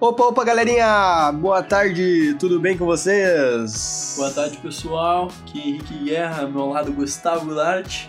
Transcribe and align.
Opa, 0.00 0.24
opa, 0.24 0.42
galerinha! 0.42 1.30
Boa 1.32 1.62
tarde, 1.62 2.34
tudo 2.38 2.58
bem 2.58 2.78
com 2.78 2.86
vocês? 2.86 4.14
Boa 4.16 4.30
tarde, 4.30 4.56
pessoal. 4.56 5.30
Aqui 5.42 5.60
é 5.60 5.66
Henrique 5.68 6.04
Guerra, 6.04 6.46
meu 6.46 6.66
lado 6.70 6.90
Gustavo 6.92 7.44
Goulart. 7.44 8.06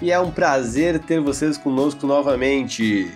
E 0.00 0.10
é 0.10 0.18
um 0.18 0.30
prazer 0.30 0.98
ter 1.00 1.20
vocês 1.20 1.58
conosco 1.58 2.06
novamente. 2.06 3.10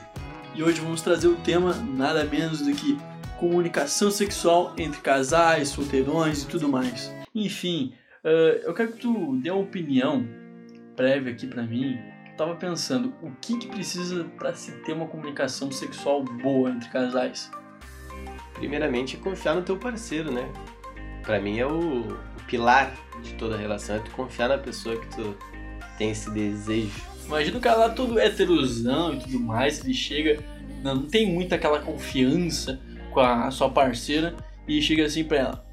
E 0.54 0.62
hoje 0.62 0.82
vamos 0.82 1.00
trazer 1.00 1.28
o 1.28 1.36
tema 1.36 1.72
nada 1.74 2.22
menos 2.24 2.60
do 2.60 2.70
que 2.72 2.98
comunicação 3.38 4.10
sexual 4.10 4.74
entre 4.76 5.00
casais, 5.00 5.68
solteirões 5.68 6.42
e 6.42 6.46
tudo 6.48 6.68
mais. 6.68 7.10
Enfim, 7.34 7.94
uh, 8.24 8.62
eu 8.62 8.74
quero 8.74 8.92
que 8.92 8.98
tu 8.98 9.36
dê 9.36 9.50
uma 9.50 9.60
opinião 9.60 10.26
prévia 10.96 11.32
aqui 11.32 11.46
para 11.46 11.62
mim. 11.62 11.98
Eu 12.30 12.36
tava 12.36 12.56
pensando, 12.56 13.14
o 13.22 13.30
que, 13.40 13.58
que 13.58 13.68
precisa 13.68 14.24
para 14.38 14.54
se 14.54 14.72
ter 14.82 14.92
uma 14.92 15.06
comunicação 15.06 15.70
sexual 15.70 16.24
boa 16.24 16.70
entre 16.70 16.88
casais? 16.88 17.50
primeiramente, 18.54 19.16
confiar 19.16 19.54
no 19.54 19.62
teu 19.62 19.76
parceiro, 19.76 20.32
né? 20.32 20.48
Pra 21.22 21.40
mim 21.40 21.58
é 21.58 21.66
o, 21.66 22.00
o 22.00 22.44
pilar 22.46 22.94
de 23.22 23.34
toda 23.34 23.56
relação, 23.56 23.96
é 23.96 23.98
tu 23.98 24.10
confiar 24.12 24.48
na 24.48 24.58
pessoa 24.58 24.96
que 24.96 25.06
tu 25.14 25.36
tem 25.98 26.10
esse 26.10 26.30
desejo. 26.30 27.02
Imagina 27.26 27.58
o 27.58 27.60
cara 27.60 27.76
lá 27.78 27.90
todo 27.90 28.18
heterosão 28.18 29.14
e 29.14 29.20
tudo 29.20 29.40
mais, 29.40 29.82
ele 29.82 29.94
chega, 29.94 30.42
não, 30.82 30.96
não 30.96 31.06
tem 31.06 31.32
muita 31.32 31.56
aquela 31.56 31.80
confiança 31.80 32.80
com 33.10 33.20
a 33.20 33.50
sua 33.50 33.70
parceira 33.70 34.34
e 34.68 34.80
chega 34.80 35.04
assim 35.04 35.24
pra 35.24 35.38
ela: 35.38 35.66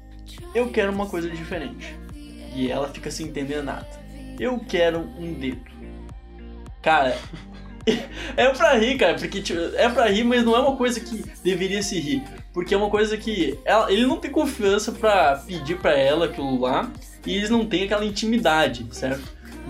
Eu 0.54 0.70
quero 0.70 0.92
uma 0.92 1.06
coisa 1.06 1.28
diferente. 1.28 1.94
E 2.54 2.70
ela 2.70 2.88
fica 2.88 3.10
sem 3.10 3.26
entender 3.26 3.62
nada. 3.62 3.86
Eu 4.38 4.58
quero 4.58 5.00
um 5.18 5.32
dedo. 5.34 5.70
Cara, 6.80 7.16
é 8.36 8.48
pra 8.50 8.74
rir, 8.74 8.98
cara, 8.98 9.14
porque 9.14 9.40
tipo, 9.40 9.60
é 9.76 9.88
pra 9.88 10.08
rir, 10.08 10.24
mas 10.24 10.44
não 10.44 10.56
é 10.56 10.60
uma 10.60 10.76
coisa 10.76 11.00
que 11.00 11.24
deveria 11.42 11.82
se 11.82 11.98
rir. 11.98 12.22
Porque 12.52 12.74
é 12.74 12.76
uma 12.76 12.90
coisa 12.90 13.16
que 13.16 13.58
ela, 13.64 13.90
ele 13.90 14.06
não 14.06 14.18
tem 14.18 14.30
confiança 14.30 14.92
para 14.92 15.36
pedir 15.36 15.78
para 15.78 15.96
ela 15.96 16.26
aquilo 16.26 16.60
lá 16.60 16.90
e 17.26 17.36
eles 17.36 17.48
não 17.48 17.64
têm 17.64 17.84
aquela 17.84 18.04
intimidade, 18.04 18.86
certo? 18.90 19.24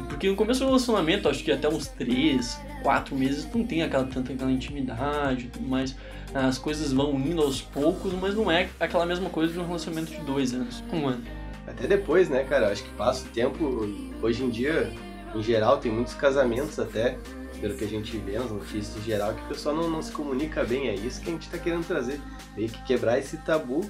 Porque 0.08 0.28
no 0.28 0.36
começo 0.36 0.60
do 0.60 0.66
relacionamento, 0.66 1.28
acho 1.28 1.44
que 1.44 1.52
até 1.52 1.68
uns 1.68 1.86
3, 1.88 2.60
4 2.82 3.14
meses 3.14 3.48
não 3.52 3.64
tem 3.64 3.82
aquela 3.82 4.04
tanta 4.04 4.32
aquela 4.32 4.50
intimidade, 4.50 5.50
mas 5.60 5.94
as 6.34 6.58
coisas 6.58 6.92
vão 6.92 7.14
indo 7.14 7.42
aos 7.42 7.60
poucos, 7.60 8.12
mas 8.14 8.34
não 8.34 8.50
é 8.50 8.68
aquela 8.80 9.06
mesma 9.06 9.30
coisa 9.30 9.52
de 9.52 9.58
um 9.58 9.66
relacionamento 9.66 10.10
de 10.10 10.20
dois 10.20 10.52
anos, 10.52 10.82
um 10.92 11.06
ano. 11.06 11.22
Até 11.66 11.86
depois, 11.86 12.28
né, 12.28 12.44
cara? 12.44 12.70
Acho 12.70 12.82
que 12.82 12.90
passa 12.90 13.26
o 13.26 13.28
tempo, 13.30 13.86
hoje 14.20 14.42
em 14.42 14.50
dia, 14.50 14.92
em 15.34 15.42
geral, 15.42 15.78
tem 15.78 15.92
muitos 15.92 16.14
casamentos 16.14 16.78
até 16.78 17.18
pelo 17.60 17.76
que 17.76 17.84
a 17.84 17.88
gente 17.88 18.16
vê 18.18 18.38
nas 18.38 18.50
notícias 18.50 18.96
em 18.96 19.02
geral, 19.02 19.34
que 19.34 19.42
o 19.42 19.48
pessoal 19.48 19.74
não, 19.74 19.88
não 19.88 20.02
se 20.02 20.10
comunica 20.10 20.64
bem. 20.64 20.88
É 20.88 20.94
isso 20.94 21.20
que 21.20 21.28
a 21.28 21.32
gente 21.32 21.42
está 21.42 21.58
querendo 21.58 21.86
trazer. 21.86 22.20
Meio 22.56 22.68
que 22.68 22.82
quebrar 22.84 23.18
esse 23.18 23.36
tabu 23.38 23.88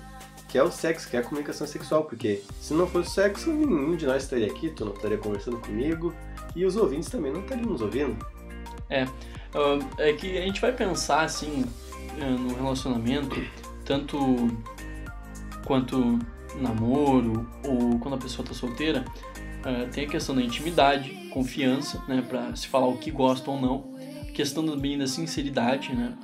que 0.52 0.58
é 0.58 0.62
o 0.62 0.70
sexo, 0.70 1.08
que 1.08 1.16
é 1.16 1.20
a 1.20 1.22
comunicação 1.22 1.66
sexual. 1.66 2.04
Porque 2.04 2.42
se 2.60 2.74
não 2.74 2.86
fosse 2.86 3.12
sexo, 3.12 3.50
nenhum 3.50 3.96
de 3.96 4.04
nós 4.04 4.24
estaria 4.24 4.46
aqui, 4.46 4.68
tu 4.68 4.84
não 4.84 4.92
estaria 4.92 5.16
conversando 5.16 5.56
comigo 5.56 6.14
e 6.54 6.66
os 6.66 6.76
ouvintes 6.76 7.08
também 7.08 7.32
não 7.32 7.40
estariam 7.40 7.70
nos 7.70 7.80
ouvindo. 7.80 8.14
É, 8.90 9.06
é 9.96 10.12
que 10.12 10.36
a 10.36 10.42
gente 10.42 10.60
vai 10.60 10.70
pensar 10.70 11.22
assim 11.22 11.64
é, 12.20 12.24
no 12.28 12.54
relacionamento, 12.54 13.42
tanto 13.86 14.18
quanto 15.64 16.18
namoro 16.60 17.48
ou 17.66 17.98
quando 17.98 18.14
a 18.14 18.18
pessoa 18.18 18.44
está 18.44 18.54
solteira, 18.54 19.04
Uh, 19.62 19.88
tem 19.92 20.06
a 20.06 20.08
questão 20.08 20.34
da 20.34 20.42
intimidade, 20.42 21.10
confiança, 21.30 22.02
né, 22.08 22.20
para 22.20 22.54
se 22.56 22.66
falar 22.66 22.88
o 22.88 22.96
que 22.96 23.12
gosta 23.12 23.48
ou 23.48 23.60
não. 23.60 23.94
A 24.28 24.32
questão 24.32 24.66
também 24.66 24.98
da 24.98 25.06
sinceridade, 25.06 25.94
né, 25.94 26.14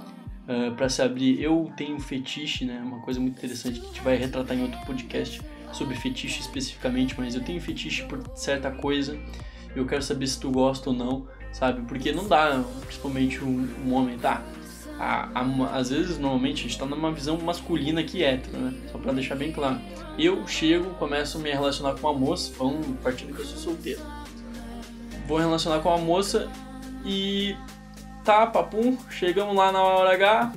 uh, 0.49 0.75
para 0.75 0.89
se 0.89 1.01
abrir. 1.01 1.41
Eu 1.41 1.71
tenho 1.77 2.01
fetiche, 2.01 2.65
né, 2.65 2.81
uma 2.85 3.01
coisa 3.01 3.21
muito 3.21 3.39
interessante 3.39 3.79
que 3.79 3.87
a 3.87 3.89
gente 3.89 4.01
vai 4.01 4.17
retratar 4.17 4.57
em 4.57 4.63
outro 4.63 4.81
podcast 4.85 5.41
sobre 5.73 5.95
fetiche 5.95 6.41
especificamente, 6.41 7.15
mas 7.17 7.37
eu 7.37 7.41
tenho 7.41 7.61
fetiche 7.61 8.03
por 8.05 8.21
certa 8.35 8.73
coisa. 8.73 9.17
Eu 9.77 9.87
quero 9.87 10.03
saber 10.03 10.27
se 10.27 10.41
tu 10.41 10.51
gosta 10.51 10.91
ou 10.91 10.97
não, 10.97 11.29
sabe? 11.53 11.83
Porque 11.83 12.11
não 12.11 12.27
dá, 12.27 12.65
principalmente 12.87 13.45
um, 13.45 13.69
um 13.87 13.95
homem, 13.95 14.19
tá? 14.19 14.43
A, 14.99 15.29
a, 15.33 15.77
às 15.77 15.91
vezes, 15.91 16.19
normalmente, 16.19 16.61
a 16.61 16.63
gente 16.63 16.73
está 16.73 16.85
numa 16.85 17.13
visão 17.13 17.39
masculina 17.39 18.03
que 18.03 18.25
é 18.25 18.35
hétero, 18.35 18.59
né? 18.59 18.75
Só 18.91 18.99
para 18.99 19.13
deixar 19.13 19.37
bem 19.37 19.53
claro. 19.53 19.81
Eu 20.19 20.47
chego, 20.47 20.91
começo 20.95 21.39
a 21.39 21.41
me 21.41 21.51
relacionar 21.51 21.95
com 21.95 22.09
uma 22.09 22.19
moça, 22.19 22.53
vamos 22.59 22.87
partindo 23.03 23.33
que 23.33 23.41
eu 23.41 23.47
sou 23.47 23.59
solteiro. 23.59 24.01
Vou 25.27 25.39
relacionar 25.39 25.81
com 25.81 25.89
uma 25.89 25.99
moça 25.99 26.51
e 27.05 27.55
tá, 28.25 28.47
papum, 28.47 28.97
chegamos 29.09 29.55
lá 29.55 29.71
na 29.71 29.81
hora 29.83 30.13
H, 30.15 30.53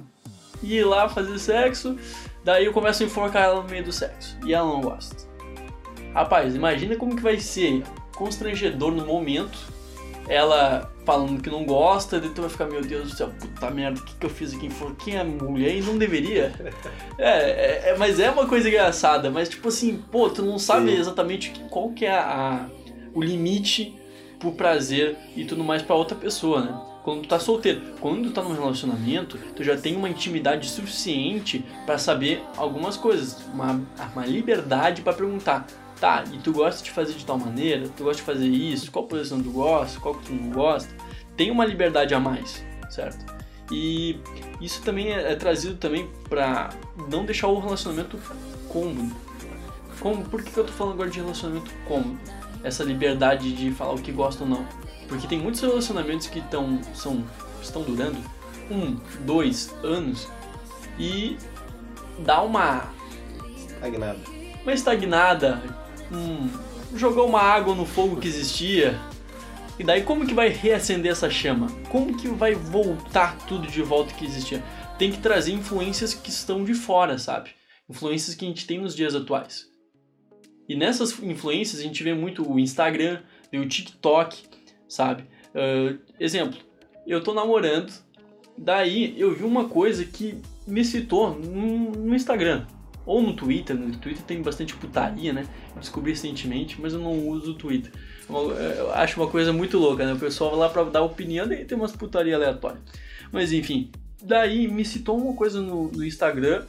ir 0.64 0.84
lá 0.84 1.08
fazer 1.08 1.38
sexo, 1.38 1.96
daí 2.44 2.66
eu 2.66 2.74
começo 2.74 3.04
a 3.04 3.06
enforcar 3.06 3.44
ela 3.44 3.62
no 3.62 3.70
meio 3.70 3.84
do 3.84 3.92
sexo 3.92 4.38
e 4.46 4.54
ela 4.54 4.68
não 4.68 4.82
gosta. 4.82 5.16
Rapaz, 6.14 6.56
imagina 6.56 6.96
como 6.96 7.16
que 7.16 7.22
vai 7.22 7.40
ser 7.40 7.84
constrangedor 8.16 8.92
no 8.92 9.06
momento 9.06 9.58
ela 10.28 10.92
falando 11.06 11.42
que 11.42 11.50
não 11.50 11.66
gosta, 11.66 12.20
daí 12.20 12.30
tu 12.30 12.42
vai 12.42 12.50
ficar, 12.50 12.66
meu 12.66 12.82
Deus 12.82 13.10
do 13.10 13.16
céu, 13.16 13.32
puta 13.40 13.70
merda, 13.72 14.00
o 14.00 14.04
que, 14.04 14.16
que 14.16 14.26
eu 14.26 14.30
fiz 14.30 14.54
aqui? 14.54 14.70
Quem 15.04 15.18
é 15.18 15.24
mulher 15.24 15.76
e 15.76 15.82
não 15.82 15.98
deveria? 15.98 16.54
É, 17.18 17.30
é, 17.30 17.90
é, 17.90 17.98
mas 18.00 18.20
é 18.20 18.32
uma 18.32 18.48
coisa 18.48 18.68
engraçada, 18.68 19.30
mas 19.30 19.48
tipo 19.48 19.68
assim, 19.68 20.04
pô, 20.12 20.28
tu 20.28 20.42
não 20.42 20.58
sabe 20.58 20.90
Sim. 20.90 21.00
exatamente 21.00 21.52
qual 21.70 21.92
que 21.92 22.04
é 22.04 22.18
a, 22.18 22.68
o 23.14 23.22
limite 23.22 23.96
pro 24.40 24.52
prazer 24.54 25.16
e 25.36 25.46
tudo 25.46 25.64
mais 25.64 25.84
para 25.84 25.96
outra 25.96 26.18
pessoa, 26.18 26.62
né? 26.62 26.82
Quando 27.04 27.22
tu 27.22 27.28
tá 27.28 27.40
solteiro, 27.40 27.82
quando 28.00 28.30
tu 28.30 28.32
tá 28.32 28.42
num 28.42 28.54
relacionamento, 28.54 29.38
tu 29.56 29.64
já 29.64 29.78
tem 29.78 29.96
uma 29.96 30.10
intimidade 30.10 30.68
suficiente 30.68 31.64
para 31.86 32.00
saber 32.00 32.44
algumas 32.58 32.98
coisas, 32.98 33.38
uma, 33.54 33.80
uma 34.14 34.26
liberdade 34.26 35.02
para 35.02 35.14
perguntar, 35.14 35.68
Tá, 36.02 36.24
e 36.34 36.40
tu 36.40 36.52
gosta 36.52 36.84
de 36.84 36.90
fazer 36.90 37.14
de 37.14 37.24
tal 37.24 37.38
maneira? 37.38 37.88
Tu 37.96 38.04
gosta 38.04 38.24
de 38.24 38.26
fazer 38.26 38.48
isso? 38.48 38.92
Qual 38.92 39.06
posição 39.06 39.40
tu 39.40 39.52
gosta? 39.52 40.00
Qual 40.00 40.16
que 40.16 40.26
tu 40.26 40.34
não 40.34 40.50
gosta? 40.50 40.92
Tem 41.38 41.52
uma 41.52 41.64
liberdade 41.64 42.16
a 42.16 42.20
mais, 42.20 42.66
certo? 42.90 43.24
E 43.72 44.20
isso 44.60 44.82
também 44.82 45.14
é, 45.14 45.32
é 45.32 45.36
trazido 45.36 45.76
também 45.76 46.10
para 46.28 46.72
não 47.08 47.24
deixar 47.24 47.50
o 47.50 47.60
relacionamento 47.60 48.18
cômodo. 48.68 49.16
Como, 50.00 50.26
por 50.26 50.42
que, 50.42 50.50
que 50.50 50.58
eu 50.58 50.64
tô 50.64 50.74
falando 50.74 50.94
agora 50.94 51.10
de 51.12 51.20
relacionamento 51.20 51.72
cômodo? 51.88 52.18
Essa 52.64 52.84
liberdade 52.84 53.54
de 53.54 53.70
falar 53.70 53.94
o 53.94 54.02
que 54.02 54.12
gosta 54.12 54.44
ou 54.44 54.50
não. 54.50 54.66
Porque 55.08 55.28
tem 55.28 55.38
muitos 55.38 55.62
relacionamentos 55.62 56.26
que 56.26 56.42
tão, 56.42 56.82
são, 56.96 57.24
estão 57.62 57.84
durando 57.84 58.18
um, 58.72 58.98
dois 59.24 59.72
anos 59.84 60.28
e 60.98 61.38
dá 62.26 62.42
uma 62.42 62.92
estagnada. 63.56 64.20
Uma 64.64 64.74
estagnada, 64.74 65.62
hum, 66.12 66.50
jogou 66.96 67.28
uma 67.28 67.42
água 67.42 67.74
no 67.74 67.86
fogo 67.86 68.18
que 68.18 68.28
existia. 68.28 69.00
E 69.80 69.84
daí 69.84 70.04
como 70.04 70.28
que 70.28 70.34
vai 70.34 70.50
reacender 70.50 71.12
essa 71.12 71.30
chama? 71.30 71.68
Como 71.90 72.16
que 72.18 72.28
vai 72.28 72.54
voltar 72.54 73.38
tudo 73.48 73.68
de 73.68 73.82
volta 73.82 74.14
que 74.14 74.26
existia? 74.26 74.64
Tem 75.00 75.12
que 75.12 75.20
trazer 75.20 75.54
influências 75.54 76.14
que 76.14 76.30
estão 76.30 76.64
de 76.64 76.74
fora, 76.74 77.18
sabe? 77.18 77.52
Influências 77.90 78.36
que 78.36 78.46
a 78.46 78.48
gente 78.48 78.68
tem 78.68 78.80
nos 78.80 78.96
dias 78.96 79.16
atuais. 79.16 79.66
E 80.70 80.76
nessas 80.76 81.18
influências 81.24 81.80
a 81.80 81.84
gente 81.84 82.04
vê 82.04 82.14
muito 82.14 82.50
o 82.50 82.60
Instagram, 82.60 83.22
o 83.52 83.66
TikTok, 83.66 84.44
sabe? 84.88 85.24
Uh, 85.54 86.00
exemplo, 86.20 86.60
eu 87.08 87.24
tô 87.24 87.34
namorando, 87.34 87.92
daí 88.58 89.20
eu 89.20 89.34
vi 89.34 89.44
uma 89.44 89.68
coisa 89.68 90.06
que 90.06 90.40
me 90.68 90.86
citou 90.86 91.34
no 91.38 92.16
Instagram 92.16 92.66
ou 93.12 93.22
no 93.22 93.34
Twitter, 93.34 93.76
no 93.76 93.92
Twitter 93.98 94.24
tem 94.24 94.42
bastante 94.42 94.74
putaria, 94.74 95.34
né? 95.34 95.46
descobri 95.76 96.12
recentemente, 96.12 96.80
mas 96.80 96.94
eu 96.94 97.00
não 97.00 97.28
uso 97.28 97.52
o 97.52 97.56
Twitter. 97.56 97.92
Eu 98.30 98.94
acho 98.94 99.20
uma 99.20 99.30
coisa 99.30 99.52
muito 99.52 99.78
louca, 99.78 100.06
né? 100.06 100.14
O 100.14 100.20
pessoal 100.20 100.52
vai 100.52 100.60
lá 100.60 100.70
pra 100.70 100.84
dar 100.84 101.02
opinião 101.02 101.52
e 101.52 101.66
tem 101.66 101.78
umas 101.78 101.92
putaria 101.92 102.36
aleatórias. 102.36 102.82
Mas 103.30 103.52
enfim, 103.52 103.92
daí 104.24 104.66
me 104.68 104.86
citou 104.86 105.18
uma 105.18 105.34
coisa 105.34 105.60
no, 105.60 105.92
no 105.92 106.06
Instagram, 106.06 106.64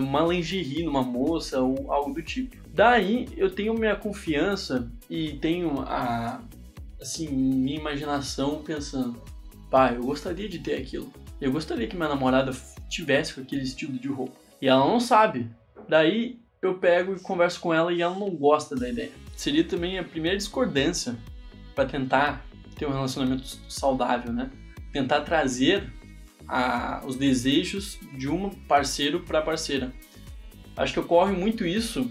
uma 0.00 0.22
lingerie 0.22 0.82
numa 0.82 1.02
moça 1.02 1.60
ou 1.60 1.92
algo 1.92 2.12
do 2.12 2.22
tipo. 2.22 2.56
Daí 2.72 3.28
eu 3.36 3.48
tenho 3.48 3.74
minha 3.74 3.94
confiança 3.94 4.90
e 5.08 5.34
tenho 5.34 5.80
a 5.82 6.40
assim, 7.00 7.28
minha 7.28 7.78
imaginação 7.78 8.62
pensando, 8.64 9.22
pai, 9.70 9.96
eu 9.96 10.02
gostaria 10.02 10.48
de 10.48 10.58
ter 10.58 10.74
aquilo. 10.74 11.12
Eu 11.40 11.52
gostaria 11.52 11.86
que 11.86 11.94
minha 11.94 12.08
namorada 12.08 12.50
tivesse 12.88 13.34
com 13.34 13.42
aquele 13.42 13.62
estilo 13.62 13.92
de 13.92 14.08
roupa. 14.08 14.44
E 14.60 14.66
ela 14.66 14.86
não 14.86 14.98
sabe. 14.98 15.50
Daí 15.88 16.40
eu 16.62 16.74
pego 16.74 17.14
e 17.14 17.20
converso 17.20 17.60
com 17.60 17.72
ela 17.72 17.92
e 17.92 18.00
ela 18.00 18.18
não 18.18 18.30
gosta 18.30 18.74
da 18.74 18.88
ideia. 18.88 19.12
Seria 19.36 19.64
também 19.64 19.98
a 19.98 20.04
primeira 20.04 20.36
discordância 20.36 21.16
para 21.74 21.86
tentar 21.86 22.44
ter 22.76 22.86
um 22.86 22.92
relacionamento 22.92 23.46
saudável, 23.68 24.32
né? 24.32 24.50
Tentar 24.92 25.22
trazer 25.22 25.92
a, 26.48 27.02
os 27.06 27.16
desejos 27.16 27.98
de 28.16 28.28
um 28.28 28.50
parceiro 28.50 29.20
para 29.20 29.42
parceira. 29.42 29.92
Acho 30.76 30.94
que 30.94 31.00
ocorre 31.00 31.32
muito 31.32 31.66
isso 31.66 32.10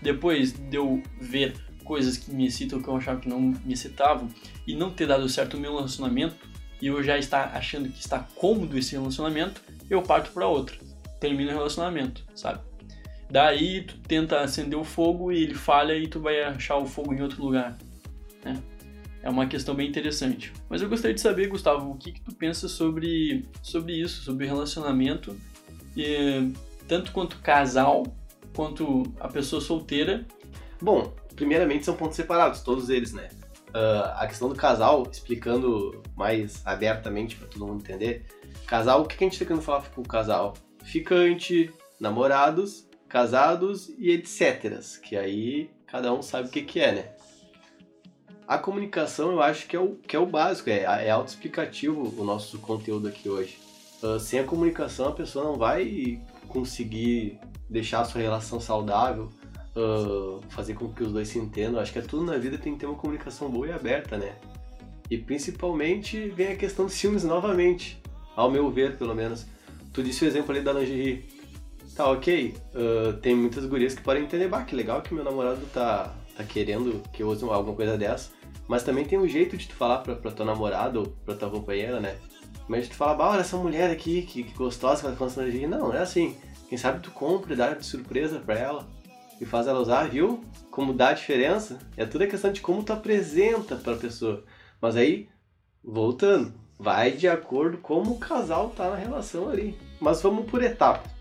depois 0.00 0.52
de 0.52 0.76
eu 0.76 1.02
ver 1.20 1.54
coisas 1.84 2.16
que 2.16 2.32
me 2.32 2.46
excitam 2.46 2.80
que 2.80 2.88
eu 2.88 2.96
achava 2.96 3.20
que 3.20 3.28
não 3.28 3.40
me 3.40 3.72
excitavam 3.72 4.28
e 4.66 4.74
não 4.74 4.90
ter 4.90 5.06
dado 5.06 5.28
certo 5.28 5.56
o 5.56 5.60
meu 5.60 5.74
relacionamento 5.74 6.36
e 6.80 6.88
eu 6.88 7.02
já 7.02 7.16
estar 7.18 7.56
achando 7.56 7.88
que 7.88 8.00
está 8.00 8.18
cômodo 8.34 8.76
esse 8.76 8.92
relacionamento, 8.92 9.60
eu 9.88 10.02
parto 10.02 10.32
para 10.32 10.48
outra. 10.48 10.76
Termino 11.20 11.50
o 11.50 11.54
relacionamento, 11.54 12.24
sabe? 12.34 12.60
Daí 13.32 13.80
tu 13.80 13.96
tenta 14.00 14.40
acender 14.40 14.78
o 14.78 14.84
fogo 14.84 15.32
e 15.32 15.42
ele 15.42 15.54
falha 15.54 15.96
e 15.96 16.06
tu 16.06 16.20
vai 16.20 16.42
achar 16.42 16.76
o 16.76 16.84
fogo 16.84 17.14
em 17.14 17.22
outro 17.22 17.42
lugar. 17.42 17.78
Né? 18.44 18.62
É 19.22 19.30
uma 19.30 19.46
questão 19.46 19.74
bem 19.74 19.88
interessante. 19.88 20.52
Mas 20.68 20.82
eu 20.82 20.88
gostaria 20.90 21.14
de 21.14 21.20
saber, 21.22 21.48
Gustavo, 21.48 21.92
o 21.92 21.96
que, 21.96 22.12
que 22.12 22.20
tu 22.20 22.34
pensa 22.34 22.68
sobre, 22.68 23.48
sobre 23.62 23.94
isso, 23.94 24.22
sobre 24.22 24.44
relacionamento, 24.44 25.34
e, 25.96 26.52
tanto 26.86 27.10
quanto 27.10 27.38
casal, 27.38 28.02
quanto 28.54 29.04
a 29.18 29.28
pessoa 29.28 29.62
solteira. 29.62 30.26
Bom, 30.78 31.14
primeiramente 31.34 31.86
são 31.86 31.96
pontos 31.96 32.16
separados, 32.16 32.60
todos 32.60 32.90
eles, 32.90 33.14
né? 33.14 33.30
Uh, 33.70 34.12
a 34.14 34.26
questão 34.26 34.50
do 34.50 34.54
casal, 34.54 35.08
explicando 35.10 36.02
mais 36.14 36.60
abertamente 36.66 37.36
para 37.36 37.48
todo 37.48 37.66
mundo 37.66 37.80
entender. 37.80 38.26
Casal, 38.66 39.00
o 39.00 39.06
que 39.06 39.14
a 39.14 39.18
gente 39.20 39.32
está 39.32 39.46
querendo 39.46 39.62
falar 39.62 39.88
com 39.88 40.02
o 40.02 40.06
casal? 40.06 40.52
Ficante, 40.84 41.70
namorados, 41.98 42.91
casados 43.12 43.92
e 43.98 44.10
etc. 44.10 44.80
Que 45.02 45.18
aí 45.18 45.70
cada 45.86 46.10
um 46.14 46.22
sabe 46.22 46.48
o 46.48 46.50
que, 46.50 46.62
que 46.62 46.80
é, 46.80 46.92
né? 46.92 47.04
A 48.48 48.56
comunicação 48.56 49.32
eu 49.32 49.42
acho 49.42 49.66
que 49.66 49.76
é 49.76 49.78
o, 49.78 49.96
que 49.96 50.16
é 50.16 50.18
o 50.18 50.24
básico, 50.24 50.70
é, 50.70 50.80
é 50.80 51.10
autoexplicativo 51.10 52.14
o 52.18 52.24
nosso 52.24 52.58
conteúdo 52.58 53.08
aqui 53.08 53.28
hoje. 53.28 53.58
Uh, 54.02 54.18
sem 54.18 54.40
a 54.40 54.44
comunicação 54.44 55.08
a 55.08 55.12
pessoa 55.12 55.44
não 55.44 55.56
vai 55.56 56.20
conseguir 56.48 57.38
deixar 57.68 58.00
a 58.00 58.04
sua 58.06 58.22
relação 58.22 58.58
saudável, 58.58 59.28
uh, 59.76 60.40
fazer 60.48 60.72
com 60.72 60.90
que 60.90 61.02
os 61.02 61.12
dois 61.12 61.28
se 61.28 61.38
entendam. 61.38 61.80
Acho 61.80 61.92
que 61.92 61.98
é 61.98 62.02
tudo 62.02 62.24
na 62.24 62.38
vida 62.38 62.56
tem 62.56 62.72
que 62.72 62.80
ter 62.80 62.86
uma 62.86 62.96
comunicação 62.96 63.50
boa 63.50 63.68
e 63.68 63.72
aberta, 63.72 64.16
né? 64.16 64.34
E 65.10 65.18
principalmente 65.18 66.30
vem 66.30 66.48
a 66.48 66.56
questão 66.56 66.86
dos 66.86 66.94
ciúmes 66.94 67.24
novamente, 67.24 68.00
ao 68.34 68.50
meu 68.50 68.70
ver, 68.70 68.96
pelo 68.96 69.14
menos. 69.14 69.46
Tu 69.92 70.02
disse 70.02 70.24
o 70.24 70.26
exemplo 70.26 70.52
ali 70.52 70.62
da 70.64 70.72
lingerie. 70.72 71.41
Tá, 71.96 72.10
ok. 72.10 72.54
Uh, 72.74 73.12
tem 73.18 73.34
muitas 73.34 73.66
gurias 73.66 73.94
que 73.94 74.02
podem 74.02 74.24
entender, 74.24 74.48
bah, 74.48 74.62
que 74.64 74.74
legal 74.74 75.02
que 75.02 75.12
meu 75.12 75.24
namorado 75.24 75.60
tá, 75.72 76.14
tá 76.36 76.44
querendo 76.44 77.02
que 77.12 77.22
eu 77.22 77.28
use 77.28 77.44
alguma 77.44 77.76
coisa 77.76 77.98
dessa. 77.98 78.30
Mas 78.66 78.82
também 78.82 79.04
tem 79.04 79.18
um 79.18 79.28
jeito 79.28 79.56
de 79.56 79.68
tu 79.68 79.74
falar 79.74 79.98
pra, 79.98 80.14
pra 80.14 80.30
tua 80.30 80.46
namorada 80.46 80.98
ou 80.98 81.06
pra 81.24 81.34
tua 81.34 81.50
companheira, 81.50 82.00
né? 82.00 82.16
Mas 82.68 82.88
tu 82.88 82.94
fala, 82.94 83.14
bah, 83.14 83.30
olha 83.30 83.40
essa 83.40 83.56
mulher 83.56 83.90
aqui, 83.90 84.22
que, 84.22 84.44
que 84.44 84.54
gostosa 84.54 85.00
que 85.00 85.06
ela 85.06 85.30
tá 85.30 85.42
lingerie. 85.42 85.66
Não, 85.66 85.92
é 85.92 85.98
assim. 85.98 86.36
Quem 86.68 86.78
sabe 86.78 87.00
tu 87.00 87.10
compra 87.10 87.52
e 87.52 87.56
dá 87.56 87.74
de 87.74 87.84
surpresa 87.84 88.40
pra 88.40 88.58
ela 88.58 88.86
e 89.38 89.44
faz 89.44 89.66
ela 89.66 89.80
usar, 89.80 90.08
viu? 90.08 90.42
Como 90.70 90.94
dá 90.94 91.08
a 91.08 91.12
diferença. 91.12 91.78
É 91.98 92.06
tudo 92.06 92.24
a 92.24 92.26
questão 92.26 92.50
de 92.50 92.62
como 92.62 92.82
tu 92.82 92.94
apresenta 92.94 93.76
pra 93.76 93.94
pessoa. 93.96 94.44
Mas 94.80 94.96
aí, 94.96 95.28
voltando, 95.84 96.54
vai 96.78 97.10
de 97.10 97.28
acordo 97.28 97.76
como 97.76 98.12
o 98.12 98.18
casal 98.18 98.70
tá 98.70 98.88
na 98.88 98.96
relação 98.96 99.50
ali. 99.50 99.76
Mas 100.00 100.22
vamos 100.22 100.50
por 100.50 100.62
etapas. 100.62 101.11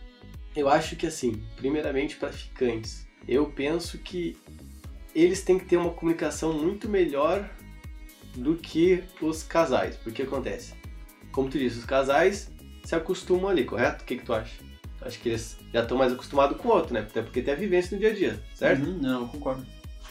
Eu 0.55 0.67
acho 0.69 0.95
que 0.95 1.07
assim, 1.07 1.41
primeiramente 1.55 2.17
para 2.17 2.31
ficantes, 2.31 3.07
eu 3.27 3.45
penso 3.47 3.97
que 3.97 4.37
eles 5.15 5.43
têm 5.43 5.59
que 5.59 5.65
ter 5.65 5.77
uma 5.77 5.91
comunicação 5.91 6.53
muito 6.53 6.89
melhor 6.89 7.49
do 8.35 8.55
que 8.55 9.03
os 9.21 9.43
casais. 9.43 9.95
Porque 9.97 10.23
acontece? 10.23 10.73
Como 11.31 11.49
tu 11.49 11.57
disse, 11.57 11.79
os 11.79 11.85
casais 11.85 12.49
se 12.83 12.95
acostumam 12.95 13.49
ali, 13.49 13.63
correto? 13.63 14.03
O 14.03 14.05
que, 14.05 14.17
que 14.17 14.25
tu 14.25 14.33
acha? 14.33 14.55
Acho 15.01 15.19
que 15.19 15.29
eles 15.29 15.57
já 15.73 15.81
estão 15.81 15.97
mais 15.97 16.13
acostumados 16.13 16.57
com 16.57 16.67
o 16.67 16.71
outro, 16.71 16.93
né? 16.93 17.01
Até 17.01 17.21
porque 17.21 17.41
tem 17.41 17.53
a 17.53 17.57
vivência 17.57 17.95
no 17.95 17.99
dia 17.99 18.11
a 18.11 18.13
dia, 18.13 18.43
certo? 18.53 18.85
Uhum, 18.85 18.99
não, 18.99 19.27
concordo. 19.27 19.65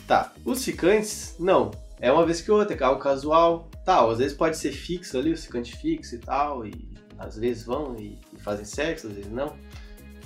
Tá. 0.06 0.32
Os 0.44 0.64
ficantes, 0.64 1.36
não. 1.38 1.70
É 2.00 2.10
uma 2.10 2.26
vez 2.26 2.40
que 2.40 2.50
outra, 2.50 2.76
é 2.76 2.82
algo 2.82 3.00
casual. 3.00 3.70
Tal, 3.84 4.10
às 4.10 4.18
vezes 4.18 4.36
pode 4.36 4.56
ser 4.56 4.72
fixo 4.72 5.16
ali, 5.16 5.32
o 5.32 5.36
ficante 5.36 5.76
fixo 5.76 6.16
e 6.16 6.18
tal. 6.18 6.66
E 6.66 6.72
às 7.18 7.36
vezes 7.36 7.64
vão 7.64 7.96
e, 7.96 8.18
e 8.32 8.40
fazem 8.40 8.64
sexo, 8.64 9.06
às 9.06 9.12
vezes 9.12 9.30
não. 9.30 9.54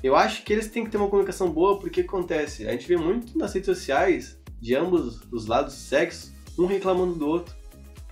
Eu 0.05 0.15
acho 0.15 0.43
que 0.45 0.53
eles 0.53 0.69
têm 0.69 0.85
que 0.85 0.91
ter 0.91 0.99
uma 0.99 1.09
comunicação 1.09 1.51
boa, 1.51 1.79
porque 1.79 2.03
acontece. 2.03 2.69
A 2.69 2.73
gente 2.73 2.87
vê 2.87 2.95
muito 2.95 3.39
nas 3.39 3.55
redes 3.55 3.75
sociais, 3.75 4.39
de 4.61 4.75
ambos 4.75 5.23
os 5.33 5.47
lados 5.47 5.75
do 5.75 5.81
sexo, 5.81 6.31
um 6.59 6.67
reclamando 6.67 7.15
do 7.15 7.27
outro. 7.27 7.55